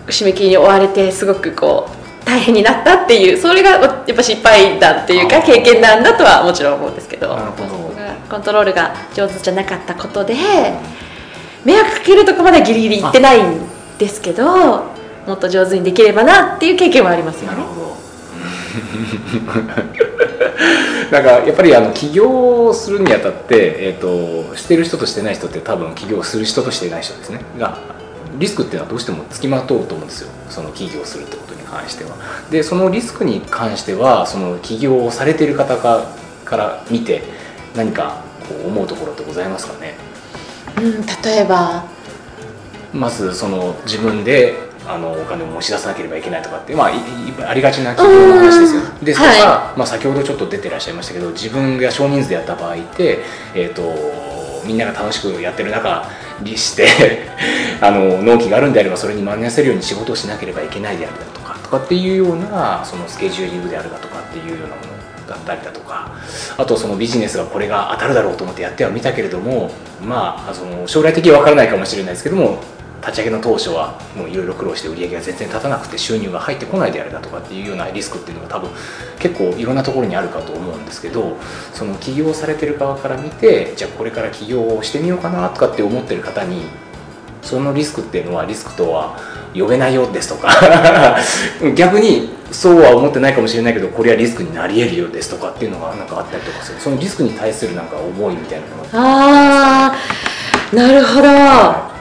[0.07, 7.37] 締め切りに追われてすごくこう大変になったっていうそれがやっぱ失敗談っていうか経験談だとはもちろん思うんですけど。
[8.33, 10.33] コントロールが上手じゃなかったことで
[11.65, 13.59] 迷惑かけるとこまではギリギリいってないん
[13.97, 14.45] ですけど
[15.25, 17.51] もっと上手にできればなっていう経験はありますよ。
[17.51, 17.57] ね。
[17.57, 17.93] なるほど。
[21.11, 27.41] なんかやっぱりあの起業するにあたって、えー、としてる人としてない人って多分起業する人としてない人ですね。
[27.57, 27.77] が
[28.39, 30.29] リスクっていうのはどうしてもつきまとうと思うんですよ。
[30.49, 32.11] その起業するってことに関しては。
[32.51, 36.07] でそのリスクに関してはその起業をされている方か
[36.43, 37.23] から見て
[37.75, 38.17] 何か
[38.49, 39.95] こう思うところってございますかね？
[40.77, 41.83] うん、例えば？
[42.93, 44.55] まずその自分で
[44.87, 46.99] あのお金を持ち出さなければいけないとかって、まあ、いい
[47.43, 48.81] ありがちな企業の話ですよ。
[48.81, 53.19] うんですとか、はまあ、先ほどちょっと出てらっしゃいましたけど自分が少人数でやった場合って、
[53.53, 53.83] えー、と
[54.65, 56.07] みんなが楽しくやってる中
[56.41, 56.87] にして
[57.81, 64.92] あの納期があるんであればそれに間に合わせるように仕事をしなければいけないであるだとかとかっていうようなそのスケジューリングであるだとかっていうようなもの
[65.27, 66.11] だったりだとか
[66.57, 72.61] あとそのビジネスがこれが当たるだろうと思ってやってはみたけれどもまあその将来的には分からないかもしれないですけども
[73.03, 78.69] 立ち上げの当初はもういろいろ苦労して売り上げが全然立たなくて収入が入ってこないであるだとかっていうようなリスクっていうのが多分
[79.19, 81.37] 結構いろんなところにあるかと思うんですけど
[81.73, 86.61] その起業されてる側から見てじゃあこれから起業をしてみようかなとかって思ってる方に
[87.41, 89.19] そのリスクっていうのはリスクとは
[89.53, 90.49] 呼べないよですとか。
[91.75, 96.77] 逆にそうは思ってないかもしれないけどこれはリスクになり得るよですとかっていうのがなんかあったりとかする。
[96.79, 98.59] そのリスクに対するなんか思いみたい
[98.91, 99.05] なの
[99.87, 101.93] があーなるほど。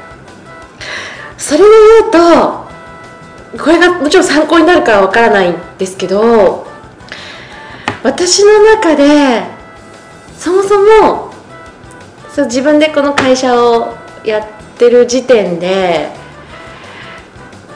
[1.39, 1.65] それで
[2.01, 2.63] 言うと
[3.65, 6.67] これがもちろん参考になるかはわからないんですけど
[8.03, 9.43] 私の中で
[10.39, 11.33] そもそも
[12.35, 14.47] そう自分でこの会社をやっ
[14.79, 16.09] てる時点で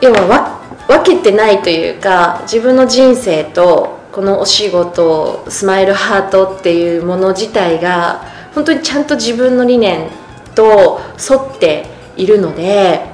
[0.01, 8.23] 要は分けてないというか自分の人生とこのお仕事スマイルハートっていうもの自体が
[8.55, 10.11] 本当にちゃんと自分の理念
[10.55, 13.05] と沿っているので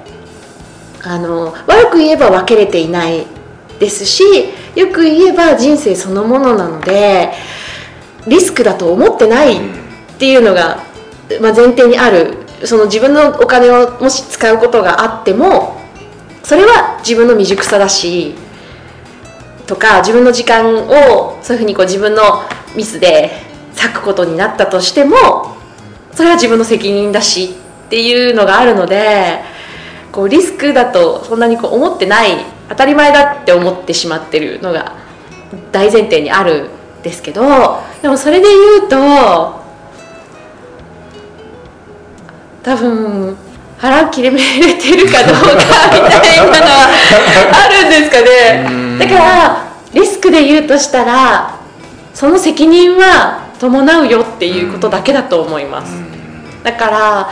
[1.03, 3.27] あの悪く言えば分けれていない
[3.81, 4.23] ですし
[4.77, 7.33] よく言えば人生そのものなので
[8.29, 9.61] リスクだと思ってないっ
[10.19, 10.85] ていうのが、
[11.41, 12.39] まあ、前提にある。
[12.65, 15.82] その自分のお金をもし使うことがあっても
[16.43, 18.35] それは自分の未熟さだし
[19.67, 22.43] とか自分の時間をそういうふうにこう自分の
[22.77, 23.31] ミスで
[23.77, 25.57] 割くことになったとしても
[26.13, 27.55] それは自分の責任だし
[27.87, 29.41] っていうのがあるので
[30.11, 34.97] こうリスクだとそんなにこう思ってない当たり前だって思ってしまってるのが
[35.73, 36.69] 大前提にある
[37.01, 37.43] んですけど
[38.03, 39.63] でもそれで言うと
[42.63, 43.37] 多分
[43.83, 45.51] 腹を切れめれてるかどうか
[45.93, 46.87] みたいなのは
[47.67, 48.97] あるんですかね。
[48.97, 51.59] だからリスクで言うとしたら
[52.15, 56.01] その責任は伴うよっていうことだけだと思います。
[56.63, 57.31] だから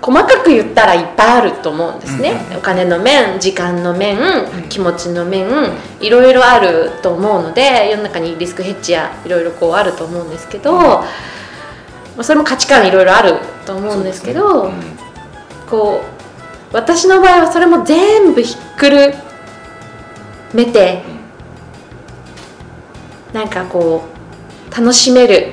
[0.00, 4.16] 細かく言ったらいっぱいあると思うんですね、お金の面時間の面
[4.70, 5.46] 気持ちの面
[6.00, 11.04] いろいろあると思うので世の中にリスクヘッジやいろいろこうあると思うんですけど、
[12.22, 13.34] それも価値観いろいろある
[13.66, 14.70] と思うんですけど、
[15.68, 16.02] こ
[16.72, 19.14] う私の場合はそれも全部ひっくる
[20.52, 21.02] めて、
[23.32, 24.04] なんかこ
[24.70, 25.52] う楽しめる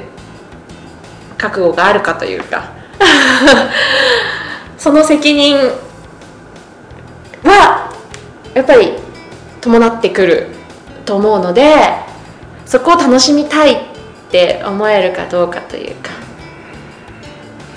[1.37, 2.71] 覚悟があるかというか
[4.77, 5.57] その責任
[7.43, 7.91] は
[8.53, 8.93] やっぱり
[9.59, 10.47] 伴ってくる
[11.05, 11.75] と思うので
[12.65, 13.77] そこを楽しみたいっ
[14.31, 16.11] て思えるかどうかというか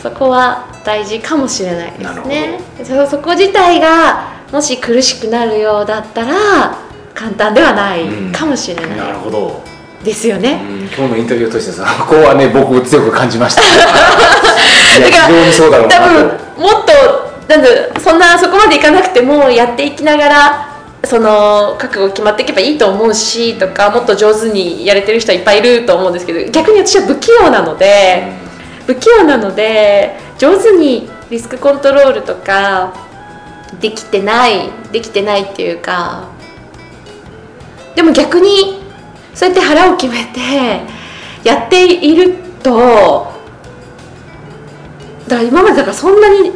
[0.01, 2.61] そこは大事かもしれないですね。
[2.85, 6.79] そそこ自体がもし苦しくなるようだったら
[7.13, 9.65] 簡単ではないかもしれない、うん、なるほど。
[10.05, 10.61] ですよね、
[10.97, 13.63] 今日のインタビューとしてそこはね僕強く感じました。
[15.01, 16.25] だから非常にそうだろう多分
[16.59, 16.93] もっと
[17.49, 17.69] なんだ
[17.99, 20.69] そんなそこまでいかなくてもやっていきながら
[21.03, 28.29] その覚悟決まっていけばいいと思うしとかもっと上手にやれてる人はいっぱいいると思うんですけど逆に私は不器用なので、
[28.89, 28.95] うん。
[28.95, 32.93] 不器用なので上手にリスクコントロールとか
[33.81, 36.29] できてないできてないっていうか
[37.95, 38.83] でも逆に
[39.35, 40.81] そうやって腹を決めて
[41.43, 43.33] やっていると
[45.29, 46.53] だから今までだからそんなに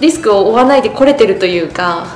[0.00, 2.06] リスクを負わないで来れてるというか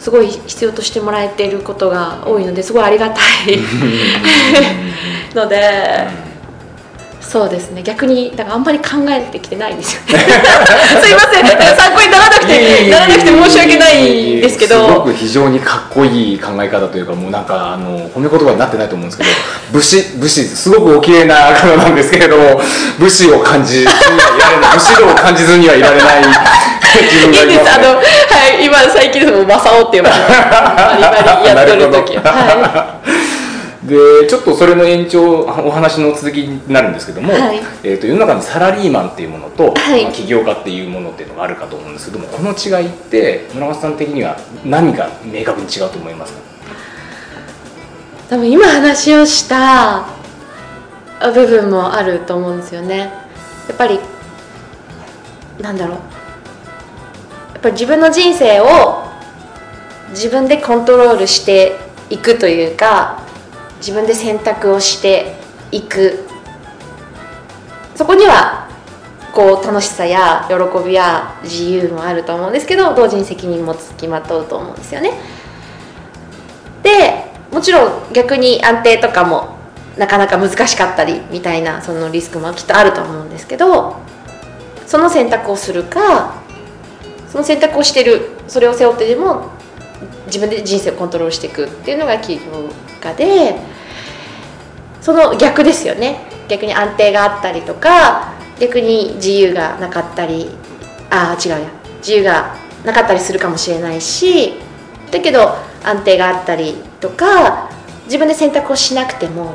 [0.00, 3.58] すごい必要としてもらえていることが多いのですごいありがたい
[5.34, 6.25] ので。
[7.26, 7.82] そうですね。
[7.82, 10.24] 逆にだからあんまり考えてきてないんですよね。
[11.02, 11.46] すいません。
[11.76, 14.86] 参考にならなくてならなくて申し訳ないですけど。
[14.86, 19.30] すごく非常にかっこいい考え方というかもうなんかあの褒め言葉になってないと思うんですけど
[19.72, 22.60] 武士武士すごくお綺麗な方なんですけれども
[22.98, 24.74] 武士を感じずにはいられない。
[24.76, 26.24] 武士道を感じずにはいられない。
[27.02, 27.70] 自分がいいです。
[27.74, 28.02] あのは
[28.60, 28.64] い。
[28.64, 32.16] 今最近でも正雄っていうバリバリやってる時。
[32.22, 33.15] はい
[33.86, 46.38] でちょっとそれの延長 お話の続きになるんですけども、はい、えーと、世の中にサラリーマンっていうものと、はい、まあ、起業家っていうものっていうのがあるかと思うんですけどもこの違いって村松さん的には何が明確に違うと思いますか？
[48.28, 50.06] 多分今話をした
[51.32, 52.98] 部分もあると思うんですよね。
[52.98, 54.00] やっぱり
[55.60, 55.96] なんだろう。
[57.54, 59.04] やっぱり自分の人生を
[60.10, 61.78] 自分でコントロールして
[62.10, 63.25] いくというか
[63.86, 65.36] 自分で選択をして
[65.70, 66.26] いく。
[67.94, 68.68] そこには
[69.32, 75.12] こう楽しさや喜びや自由もあると思うんですけど同時に責任もつきまとうと思うんですよね。
[76.82, 79.56] でもちろん逆に安定とかも
[79.96, 83.96] なかなか難しかったりみたいなそのリスクもきっとあると思うんですけど
[84.84, 86.34] その選択をするか
[87.30, 89.52] その選択をしてるそれを背負ってでも
[90.26, 92.42] 自分で人生をコントロールしていくっていうのが起業
[93.00, 93.56] 家で
[95.00, 96.26] その逆ですよね。
[96.48, 100.48] 逆に安定があったりとか逆に自由がなかったり
[101.10, 101.68] ああ違うや。
[101.98, 102.54] 自由が
[102.84, 104.54] なかったりするかもしれないし
[105.10, 107.68] だけど安定があったりとか
[108.04, 109.54] 自分で選択をしなくても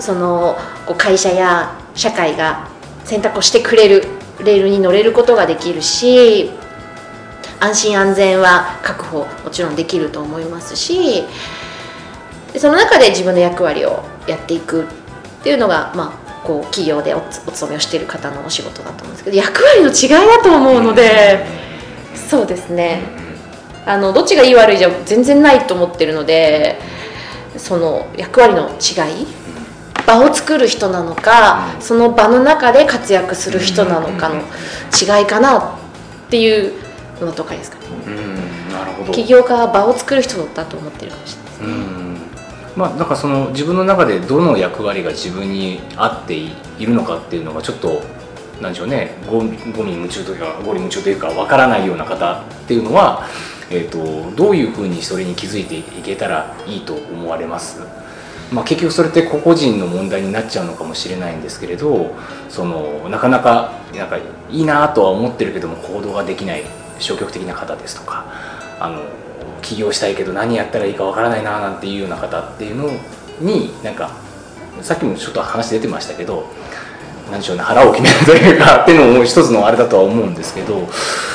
[0.00, 0.56] その
[0.98, 2.68] 会社や社会が
[3.04, 4.04] 選択をしてくれる
[4.44, 6.50] レールに乗れることができるし
[7.60, 11.24] 安心安全は確保もちろんできると思いますし
[12.56, 14.86] その中で自分の役割をやっていくっ
[15.42, 21.46] ていうのが、まあ、こう企業でお勤めをしている方のお仕事だと思うんですけど役割の違いだと思うので
[22.14, 23.02] そうですね。
[23.86, 26.78] あのどっちがいい悪いじゃ全然ないと思ってるので
[27.58, 29.26] その役割の違い
[30.06, 36.83] 場を作る人なのかその場の中で活躍する人なのかの違いかなっていう
[37.20, 37.84] のとかですかね。
[38.72, 39.12] ななるほど。
[39.12, 41.66] 起業家は場を作る人だと思ってるかもしれないですね。
[41.66, 42.16] うん。
[42.76, 46.50] まあ、だからその自分の中でどの役割が自分に合ってい
[46.80, 48.02] るのかっていうのがちょっと
[48.60, 49.16] なんでしょうね。
[49.30, 53.26] ゴミゴミ夢中というかゴミ夢中というかわからないような方っていうのは、
[53.70, 57.80] えー、とどういうふうにそれに気づいていけたらいいと思われます？
[58.52, 62.14] まあ、結局それって個々人の問題になっちゃうのかもしれないんですけれど
[62.48, 66.62] そのなかなかなんかいいなとは思ってるけども行動ができない
[66.98, 68.24] 消極的な方ですとか
[68.80, 69.02] あの
[69.62, 72.90] 起業したいけど何やったらいいかわからないななんていうような方っていうの
[73.40, 74.10] になんか
[74.82, 76.46] さっきもちょっと話出てましたけど
[77.30, 80.88] 何でしょうね腹を決めるというか っていうのも一つのあれだとは思うんですけど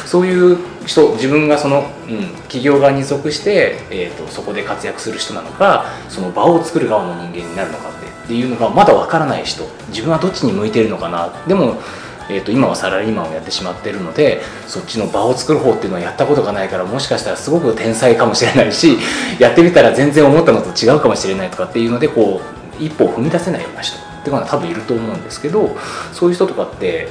[0.05, 11.29] そういう人自分がその、うん、企業側に属して、えーと、そこで活躍する人なのかその場を作る側の人間になるのかってっていうのがまだわからない人自分はどっちに向いてるのかな。
[11.47, 11.81] でも
[12.29, 18.97] えーと、今はサラリーマンをやってしまってるのでそっちの場を作る方っていうのはやったことがないからもしかしたらすごく天才かもしれないし
[19.39, 22.39] やってみたら全然思ったのと違うかもしれないとかっていうのでこ
[22.79, 25.75] う一歩を踏み出せないような人っていうのは多分いると思うんですけど
[26.13, 27.09] そういう人とかって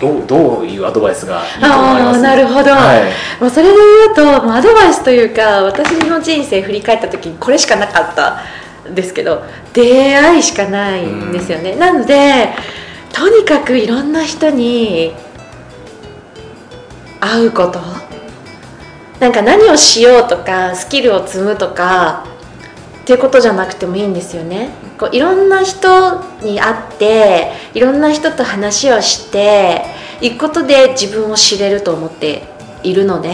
[0.00, 2.22] どうどういうアドバイスがいいと思います？
[2.22, 8.42] なるほど、はい、もうそれで言うとアドバイスというか私の人生振り返った時にこれしかなかった
[8.92, 12.50] ですけど出会いしかないんですよね、なので
[13.14, 15.12] とにかくいろんな人に
[17.20, 17.80] 会うこと。
[19.20, 22.26] なんか何をしようとかスキルを積むとか
[23.02, 24.70] っていうことじゃなくてもいいんですよね。
[24.98, 29.84] こういろんな人に会っていろんな人と話をして
[30.20, 32.42] いくことで自分を知れると思って
[32.82, 33.30] いるので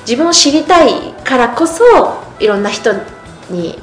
[0.00, 1.84] 自分を知りたいからこそ
[2.40, 2.92] いろんな人
[3.50, 3.78] に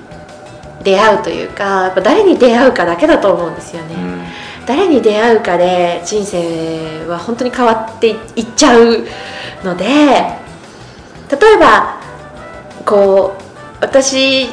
[0.84, 3.96] 出会うというかやっぱ誰に出会うかだけだと思うんですよね。
[3.96, 4.24] うん。
[4.70, 9.04] 誰に出会うかで人生は本当に変わっていっちゃう
[9.64, 12.00] ので例えば
[12.86, 13.42] こう
[13.82, 14.46] 私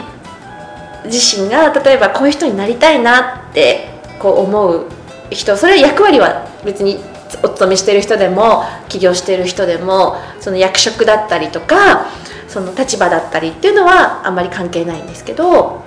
[1.04, 4.86] 自身が例えばこういう人になりたいなってこう思う
[5.28, 6.96] 人それは役割は別に
[7.42, 12.06] お勤めしてる人でも起業してる人でもその役職だったりとか
[12.48, 15.84] その立場だったりっていうのはあんまり関係ないんですけど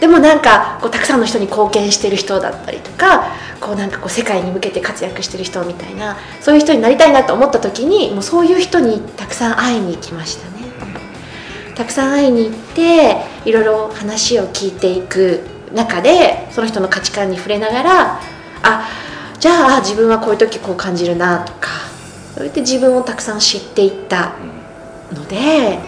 [0.00, 10.56] でもなんかこうたくさんの人に貢献してる人だったりとかこうなんかこう世界に向けて活躍してる人みたいなそういう人になりたいなと思った時にもうそういう人にたくさん会いに行きましたね。
[11.74, 15.42] たくさん会いに行っていろいろ話を聞いていく
[15.74, 18.20] 中でその人の価値観に触れながら
[18.62, 18.88] あ
[19.38, 21.68] じゃあ自分はこういう時こう感じるなとか
[22.34, 24.32] そうやって自分をたくさん知っていった
[25.12, 25.78] ので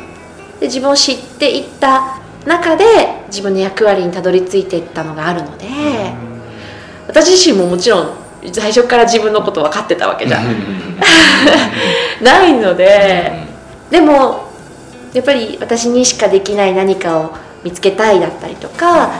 [0.60, 2.17] で自分を知っていった
[2.48, 2.84] 中で
[3.28, 5.66] 自分の役割にたどり着いていったのがあるので
[7.06, 8.16] 私自身ももちろん
[8.52, 10.38] 最初から自分のこと分かってたわけじゃ
[12.22, 13.32] ないので
[13.90, 14.48] でも
[15.12, 17.34] やっぱり私にしかできない何かを
[17.64, 19.10] 見つけたいだったりとか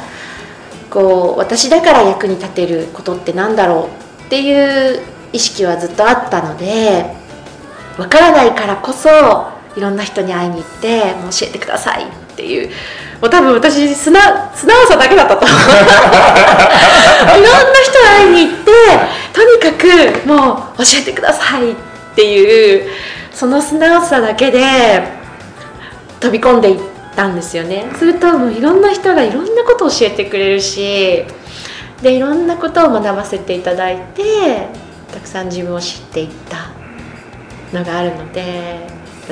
[0.90, 3.88] こう私だから役に立てることって何だろ
[4.20, 5.00] うっていう
[5.32, 7.04] 意識はずっとあったので
[7.96, 9.08] 分からないからこそ
[9.76, 12.06] いろんな人に会いに行ってもう教えてくださいっ
[12.36, 12.70] ていう
[13.20, 14.22] もう多分私素直
[14.54, 15.46] 素直さだけだったと。
[15.46, 15.48] い
[17.30, 17.50] ろんな
[17.82, 18.70] 人に会いに行って
[19.32, 21.74] とにかくもう教えてくださいっ
[22.14, 22.90] ていう
[23.32, 25.02] その素直さだけで
[26.20, 26.80] 飛び込んでいっ
[27.14, 27.90] たんですよね。
[27.96, 31.24] するともういろんな人がいろんなことを教えてくれるし
[32.02, 34.68] でいろんなことを学ばせていただいて
[35.12, 36.70] たくさん自分を知っていった
[37.76, 38.86] のがあるので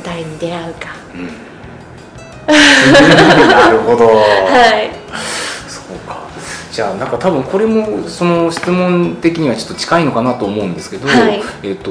[0.05, 1.46] 誰に出会うか、うん。
[3.51, 4.07] なるほど。
[4.07, 4.91] はい。
[5.69, 6.19] そうか。
[6.71, 11.91] じゃあなんか多分これもその質問的にはちょっと近いのかなと思うんですけど、はい、えっ、と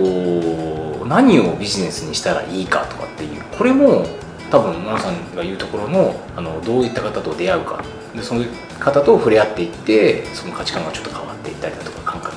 [1.05, 4.05] 何をビジネスにしたらいいかとかっていうこれも
[4.49, 7.83] 多分奈々さんが言うところのあのどういった方と出会うか。
[8.15, 8.45] でその
[8.79, 12.34] 方と触れ合っていってその価値観がちょっと変わっていったりだとか感覚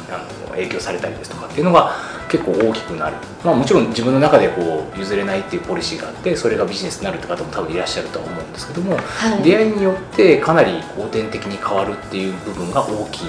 [0.59, 1.93] 影響されたりですとかっていうのが
[2.29, 13.27] 結構大きくなる、まあ、もちろん自分の中でこう譲れないっていうポリシーがあってそれがビジネスになるって方も多分いらっしゃるとは思うんですけども、はい、出会いによってかなり後天的に変わるっていう部分が大きい。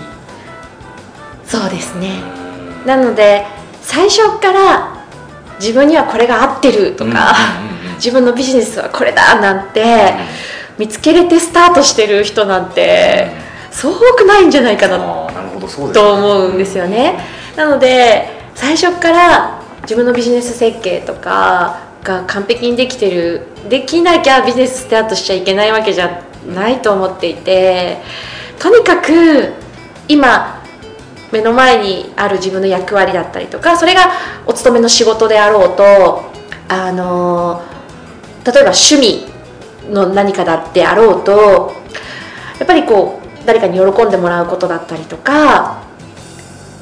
[1.45, 2.21] そうですね。
[2.85, 3.45] なので
[3.81, 4.99] 最初から
[5.59, 7.35] 自分にはこれが合ってるとか、
[7.95, 10.13] 自分のビジネスはこれだなんて
[10.77, 13.31] 見つけれてスタートしてる人なんて、
[13.71, 14.97] そう多くないんじゃないかな
[15.93, 17.19] と思うんですよね。
[17.55, 27.97] なので最初から自分のビジネス設計とかが完璧にできてるできなきゃビジネススタートしちゃいけないわけじゃないと思っていて
[28.59, 29.53] とにかく
[30.07, 30.61] 今
[31.31, 34.11] 目の前にある自分の役割だったりとかそれが
[34.45, 36.31] お勤めの仕事であろうと
[36.67, 37.63] あの
[38.45, 39.25] 例えば趣味
[39.91, 41.73] の何かだってあろうと
[42.59, 43.18] やっぱりこう
[43.49, 45.81] 誰かに喜んでもらうことだったりとか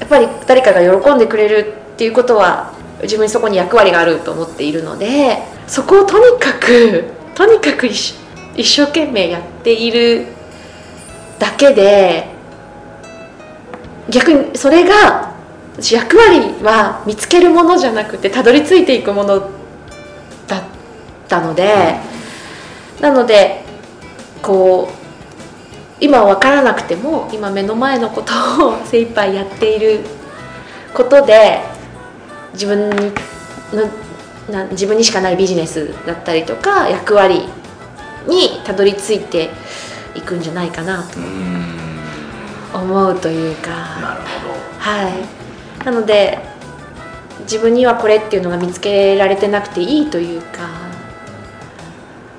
[0.01, 7.05] やっぱり誰かが喜んでくれるっていうことは自分にそこに役割があると思っているのでそこをとにかく
[7.36, 8.18] とにかく一
[8.57, 10.28] 生懸命やっている
[11.39, 12.28] だけで
[14.09, 15.38] 逆にそれが
[15.89, 19.39] 役割は見つけるものじゃなくてたどり着いていくもの
[20.47, 20.63] だっ
[21.30, 21.95] たので、
[22.99, 23.63] なので
[24.41, 25.07] こう
[26.00, 28.34] 今分からなくても今目の前のこと
[28.70, 30.02] を精一杯やっている
[30.93, 31.60] ことで
[32.54, 33.12] 自分に
[33.74, 33.89] の
[34.52, 37.41] な自分にしかないビジネスだったりとか役割
[38.28, 39.50] にたどり着いて
[40.16, 41.20] いくんじゃないかなと
[42.78, 43.70] 思うというか。
[43.70, 44.54] なるほど。
[44.80, 45.86] はい。
[45.86, 46.39] なので
[47.41, 50.70] 自分にはこれっていうのが見つけられてなくていいというか。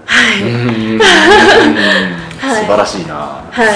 [0.07, 0.35] は
[2.15, 2.15] い
[2.61, 3.69] 素晴らしいな、はい。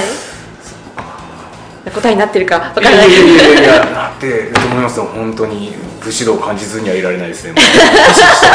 [1.90, 2.86] 答えになってるかわかんい。
[2.86, 5.72] やないいやいやいやいやだってると思いますよ本当に
[6.02, 7.54] 武士道を感じずにはいられないですね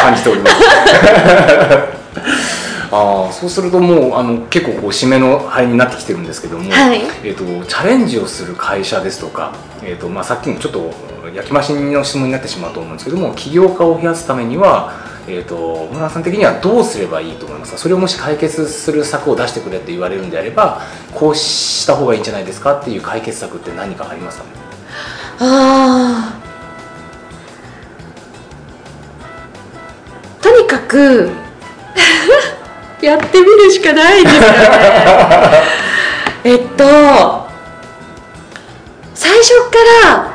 [0.02, 0.56] 感じております
[2.90, 9.54] ああそうするともうあの結構こう締めの範囲になってきてるんですけども、はいえー、とチャレンジをする会社ですとか、
[9.84, 10.94] えーとまあ、さっきのちょっと
[11.36, 14.94] 焼き増しの質問になってしまうと思うんですけども起業家を増やすためには、
[15.30, 17.78] えー、と村さん的にはどうすればいいと思いますか？
[17.78, 20.82] それをもし解決する策を出してくれって言われるんであれば
[21.14, 24.44] こうした方がいいんじゃないですかっていう解決策って何かありますか？
[24.46, 24.50] ね
[25.40, 30.44] あー。
[30.44, 31.30] とにかく
[33.02, 34.48] やってみるしかないですよね。
[36.46, 37.48] えっと
[39.14, 40.32] 最初から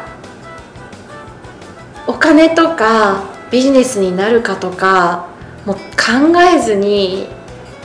[2.06, 3.22] お金とか
[3.52, 5.28] ビジネスになるかとか
[5.66, 7.26] もう考えずに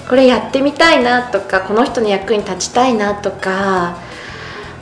[0.09, 3.97] これやってみたいなとかこの人の役に立ちたいなとか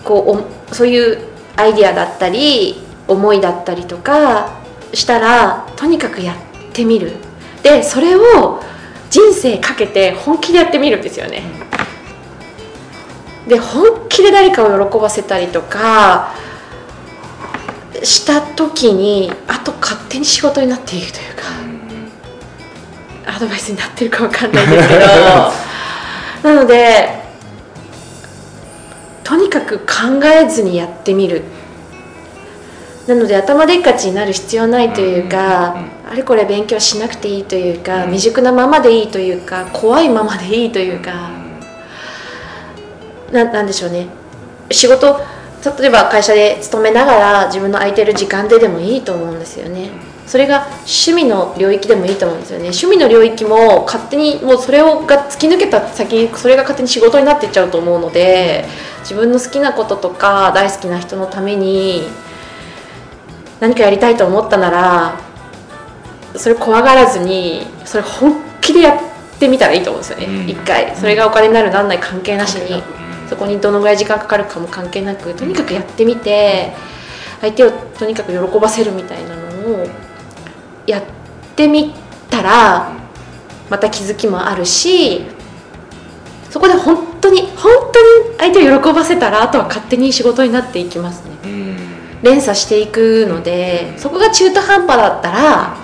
[0.04, 1.28] こうおそういう
[1.58, 2.76] アイディアだったり
[3.08, 4.62] 思いだったりとか
[4.94, 7.14] したらとにかくやってみる。
[7.64, 8.62] でそれを
[9.10, 11.42] 人生かけて本気でやってみるんですよね。
[13.48, 16.34] で本気で誰かを喜ばせたりとか
[18.04, 21.44] した時にあと勝手に仕事になっていくというか
[23.36, 25.02] アドバイスになってるかわかんないんですけど。
[26.44, 27.26] なので
[29.24, 31.42] とにかく考えずにやってみる。
[33.08, 35.76] なので頭でっかちになる必要ないというか、
[36.10, 38.12] あれこれ勉強しなくていいというか、うん。
[38.12, 41.32] 未熟なままでいいというか怖いままでいいというか、
[43.32, 44.08] ななんでしょうね。
[44.72, 45.20] 仕事
[45.78, 49.90] 例えば会社で勤めながら自分の空いてる時間ででもいいと思うんですよね。
[50.28, 52.70] それが趣味の領域でもいいと思うんですよね。
[52.70, 58.66] 趣味の領域も勝手にもうそれをが突き抜けた先にそれが勝手に仕事になっていっちゃうと思うので
[59.02, 62.08] 自分の好きなこととか大好きな人のために
[63.60, 65.20] 何かやりたいと思ったなら
[66.36, 69.00] それ怖がらずにそれ本気でやっ
[69.40, 70.50] てみたらいいと思うんですよね、うん。
[70.50, 70.96] 一回。
[70.96, 76.74] それがお金になるなんない関係なしに、うんそこにどのぐらい時間かかるかも関係なくとにかくやってみて
[77.42, 79.44] 相手をとにかく喜ばせるみたいなの
[79.84, 79.88] を
[80.86, 81.04] やっ
[81.56, 81.94] てみ
[82.30, 82.94] たら
[83.70, 85.24] また気づきもあるし
[86.50, 88.00] そこで本当に本当
[88.30, 91.32] に相手を喜ばせたらあとは勝手に仕事になっていきますね。
[91.44, 91.78] うん。
[92.22, 95.78] 連鎖していくのでそこが中途半端だったら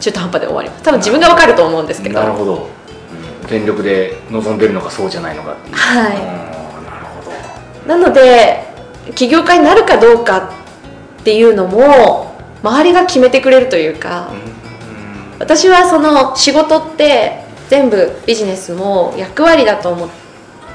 [0.00, 0.82] 中途半端で終わります。
[0.82, 2.18] 多分自分が分かると思うんですけど。
[2.18, 2.68] なるほど、
[3.42, 3.48] うん。
[3.48, 5.76] 全力で望んでるのかそうじゃないのかっていう。
[5.76, 6.56] はい
[7.86, 8.64] なので
[9.14, 10.50] 起業家になるかどうか
[11.20, 14.32] っていうのも周りが決めてくれるというか
[15.38, 20.08] 私はその仕事って全部ビジネスも役割だと思っ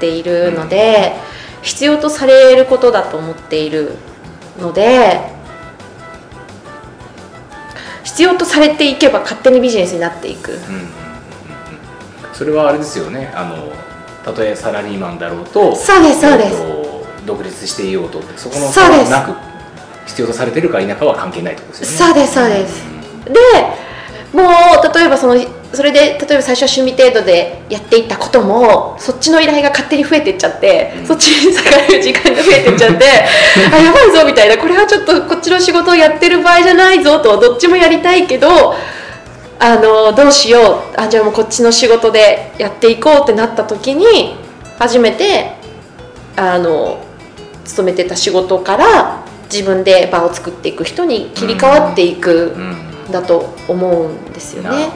[0.00, 1.14] ているので
[1.62, 3.96] 必要とされることだと思っている
[4.58, 5.20] ので
[8.04, 10.58] 必要とされていけば勝手にビジネスになっていく。
[12.32, 13.32] それはあれですよね。
[13.34, 13.72] あの
[14.24, 16.56] たとえサラリーマンだろうとそうですそうです。
[16.56, 16.81] えっと
[17.34, 18.20] 独立していようと。
[18.36, 19.10] そこのそうです。
[19.10, 19.34] なく
[20.06, 21.96] 必要とされてるか否かは関係ないとですよね。
[21.96, 22.84] そうですそうです。
[23.24, 23.32] で
[24.32, 25.36] もう例えばその
[25.72, 31.06] それで例えば最初は趣味程度でやっていったこともそっちの依頼が勝手に増えていっちゃって、うん。
[31.06, 33.04] そっちに割かれる時間が増えていっちゃって
[33.72, 34.58] あやばいぞみたいな。
[34.58, 38.74] これはちょっとこっちの仕事をやってる場合じゃないぞとどっちもやりたいけど
[39.58, 41.00] あのどうしよう。
[41.00, 44.36] あじゃあもうこっちの仕事でやっていこうってなった時に
[44.78, 45.52] 初めて
[46.36, 46.98] あの
[47.64, 52.56] 勤めてた仕事から自分で場を作っていく人に切り替わっていく。
[53.10, 54.90] だと思うんですよね。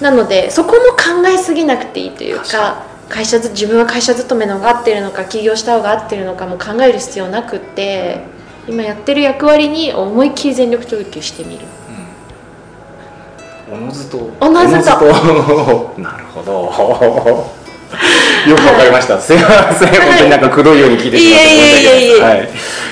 [0.00, 0.78] なのでそこも
[1.22, 8.24] 考えすぎなくていいという確か会社ず自分は会社勤めの方が合ってるのか起業した方が合ってるのかも考える必要なくって
[8.66, 11.66] 今やってる役割に思いっきり全力投球してみる。
[13.70, 14.30] おのずと。
[14.40, 15.94] おのずと。
[15.98, 17.61] なるほど
[18.48, 22.50] よくわかりました、すいません、本当になんかくどいように聞いてしまって申し訳ないでい、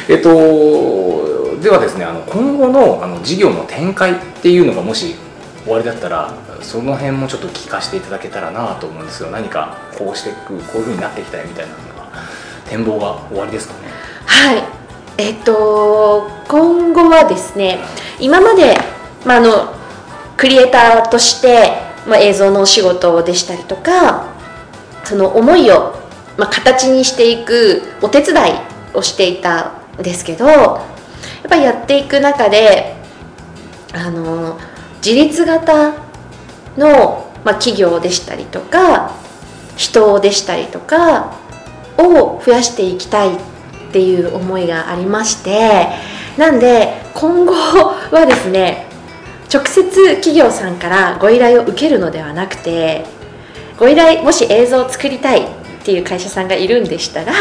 [0.08, 5.16] えっとではですねあの今後のあの事業の展開っていうのがもし
[5.64, 6.32] 終わりだったら
[6.62, 9.28] その辺もちょっと聞かせていただけたらなと思うんですよ。
[9.30, 11.90] 何かこうしていくこういうふうになっていきたいみたいなのが。
[12.70, 13.88] 展望が終わりですかね？
[14.26, 14.62] はい。
[15.18, 17.80] えっと今後はですね
[18.20, 18.78] 今まで、
[19.26, 19.74] まあ、あの
[20.36, 21.72] クリエイターとして、
[22.06, 24.28] まあ、映像のお仕事でしたりとか
[25.10, 25.92] その思いを、
[26.38, 28.52] まあ、形にしていくお手伝い
[28.94, 32.94] をしていたんですけどやっぱりやっていく中で
[33.92, 34.56] あの
[35.04, 35.94] 自立型
[36.76, 39.10] の、まあ、企業でしたりとか
[39.76, 41.36] 人でしたりとか
[41.98, 43.38] を増やしていきたいっ
[43.92, 45.88] ていう思いがありまして
[46.38, 48.86] なんで今後はですね
[49.52, 53.18] 直接企業さんからご依頼を受けるのではなくて
[53.80, 55.46] ご依頼もし映像を作りたいっ
[55.82, 57.32] ていう会社さんがいるんでしたら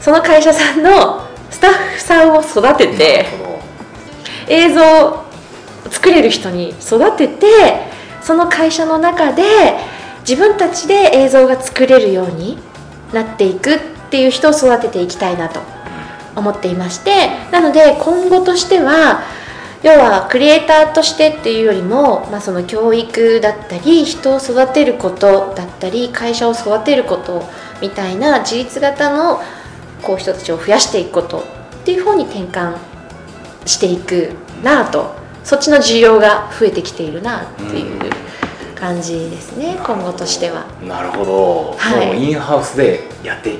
[0.00, 3.24] その会社さんのスタッフさんを育てて
[4.48, 5.24] 映像を
[5.90, 7.46] 作れる人に育てて
[8.20, 9.42] その会社の中で
[10.28, 12.58] 自分たちで映像が作れるように
[13.14, 13.80] なっていくっ
[14.10, 15.60] ていう人を育てていきたいなと
[16.34, 19.22] 思っていましてなので今後としては
[19.86, 27.44] 要はクリエイターとしてっていうよりも、まあ、その教育だったり人を育てることだったり会社を育てること
[27.80, 29.40] みたいな自立型の
[30.02, 31.42] こう人たちを増やしていくことっ
[31.84, 32.78] ていう方に転換
[33.64, 34.32] していく
[34.64, 35.14] なぁと
[35.44, 38.10] そっちの需要が増えてきているなっていう
[38.74, 40.66] 感じですね、今後としては。
[40.80, 42.06] どなるほど、はい。
[42.06, 43.56] もうインハウスでやって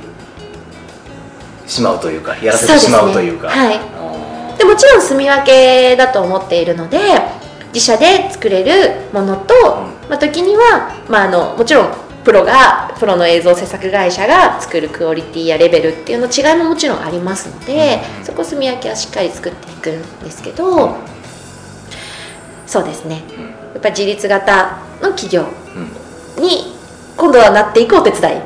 [1.69, 3.51] しまうというかやらせてしまうというか。
[3.51, 3.81] そうですね。
[3.85, 3.96] あーで
[4.77, 6.99] もちろん住み分けだと思っているので
[7.73, 9.55] 自社で作れるものと、
[10.11, 18.25] まあ、時には、まあ、あのもちろんプロがプロの映像制作会社が作るクオリティやレベルっていうの違いももちろんありますので、うん。
[18.25, 20.97] そこ住み分けはしっかり作っていくんですけど、
[22.67, 23.23] そうですね。
[23.39, 23.45] うん。
[23.45, 25.47] やっぱり自立型の企業
[26.37, 26.43] うん。
[26.43, 26.75] に
[27.17, 28.35] 今度はなっていくお手伝い。
[28.35, 28.41] っ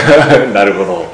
[0.54, 1.06] なるほど。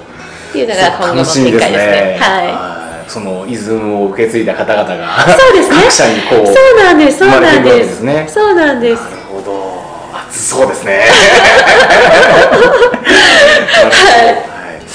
[0.52, 1.92] ていうのが今後の展開ですね。
[1.92, 2.18] ね。
[2.20, 2.46] はい。
[2.46, 2.79] はい
[3.10, 5.76] そのイズムを受け継いだ方々がそうですね。
[5.82, 7.70] 各社にこうそうなんです、そうなんで。
[7.70, 8.26] ですすね。
[8.28, 9.02] そうなんです。
[9.02, 9.10] な。
[9.10, 9.82] るほど。
[10.28, 10.92] 熱そうですね。
[10.92, 11.06] は
[14.28, 14.90] い。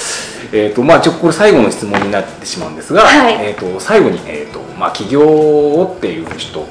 [0.53, 3.34] えーとまあ、ちょこれ最後の質問になってしまうんですが、はい。
[3.34, 6.68] えー、と最後に、えーとまあ、起業をっていうちょっと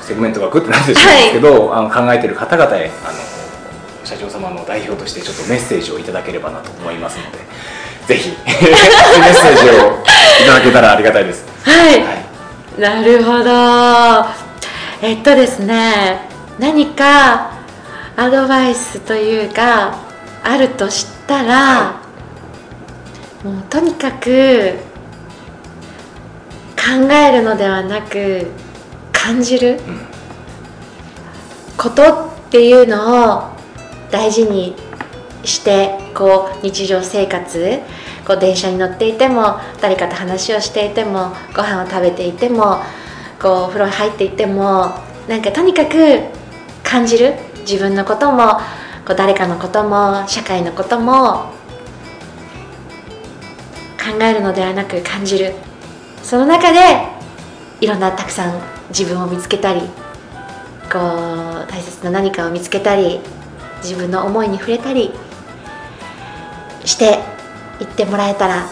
[0.00, 3.18] セグメントがグッとなってしまうんですけど、あの考えている方々へあの
[4.02, 7.38] 社長様の代表としてちょっとメッセージをいただければなと思いますので
[8.06, 11.44] ぜひ メッセージをいただけたらありがたいです。
[11.64, 12.02] はい。
[12.02, 12.26] はい
[12.78, 14.28] なるほど。
[15.00, 16.28] えっとですね、
[16.58, 17.52] 何か
[18.16, 19.98] アドバイスというか
[20.42, 22.00] あるとしたら、は
[23.42, 24.74] もうとにかく
[26.76, 28.46] 考えるのではなく
[29.12, 30.16] 感じるうん
[31.76, 32.02] こと
[32.46, 33.50] っていうのを
[34.10, 34.74] 大事に
[35.44, 37.80] してこう日常生活
[38.26, 42.78] こう電車に乗っていても誰かと話をしていてもご飯を食べていても
[43.40, 44.94] こうお風呂に入っていても
[45.28, 46.22] なんかとにかく
[46.82, 48.60] 感じる自分のことも
[49.06, 51.52] こう誰かのことも社会のことも
[53.98, 55.54] 考えるのではなく感じる。
[56.22, 56.78] その中で
[57.80, 59.80] いろんなたくさん自分を見つけたり
[60.92, 63.20] こう大切な何かを見つけたり
[63.82, 65.12] 自分の思いに触れたり
[66.84, 67.35] して
[67.80, 68.66] いってもらえたら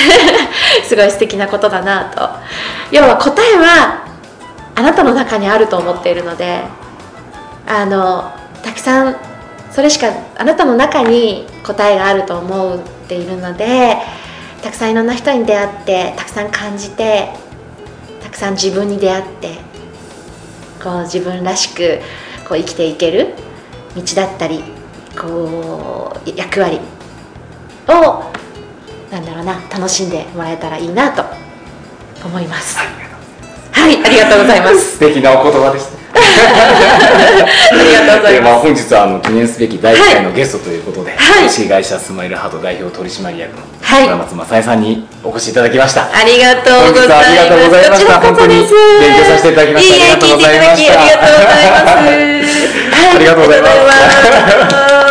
[0.86, 2.28] すごい素敵なことだなと。
[2.90, 4.04] 要は答えは
[4.74, 6.62] あなたの中にあると思っているので
[7.66, 8.32] あの
[8.62, 9.16] たくさん
[9.70, 12.78] それしかあなたの中に答えがあると思っ
[13.08, 13.96] ているので
[14.62, 17.28] たくさんいろんな人に出会ってたくさん感じて
[18.22, 19.58] たくさん自分に出会って
[20.82, 22.00] こう自分らしく
[22.48, 23.34] こう生きていける
[23.94, 24.62] 道だったり
[25.18, 26.80] こう役割
[27.88, 28.30] を
[29.10, 31.24] なんだろうな楽しんでもらえたらいいなと
[32.24, 32.78] 思います。
[32.78, 34.92] はいありがとうございます。
[34.98, 36.00] 素敵なお言葉でした。
[36.12, 38.42] ありがとうございます。
[38.42, 41.18] であ、本日はあの記念すべき第1回のゲストということで、はい。
[41.44, 44.04] 株式会社スマイルハート代表取締役のはい。
[44.04, 46.08] 村松正恵さんにお越しいただきました。
[46.12, 47.28] ありがとうございます。
[47.28, 48.18] ありがとうございました。
[48.20, 48.36] こちらこそです。
[48.36, 48.54] 本当に
[49.00, 49.94] 勉強させていただきました。
[49.94, 51.78] ありがとうございましたありがとうございま
[52.88, 53.00] す。
[53.14, 55.06] ありがとうございます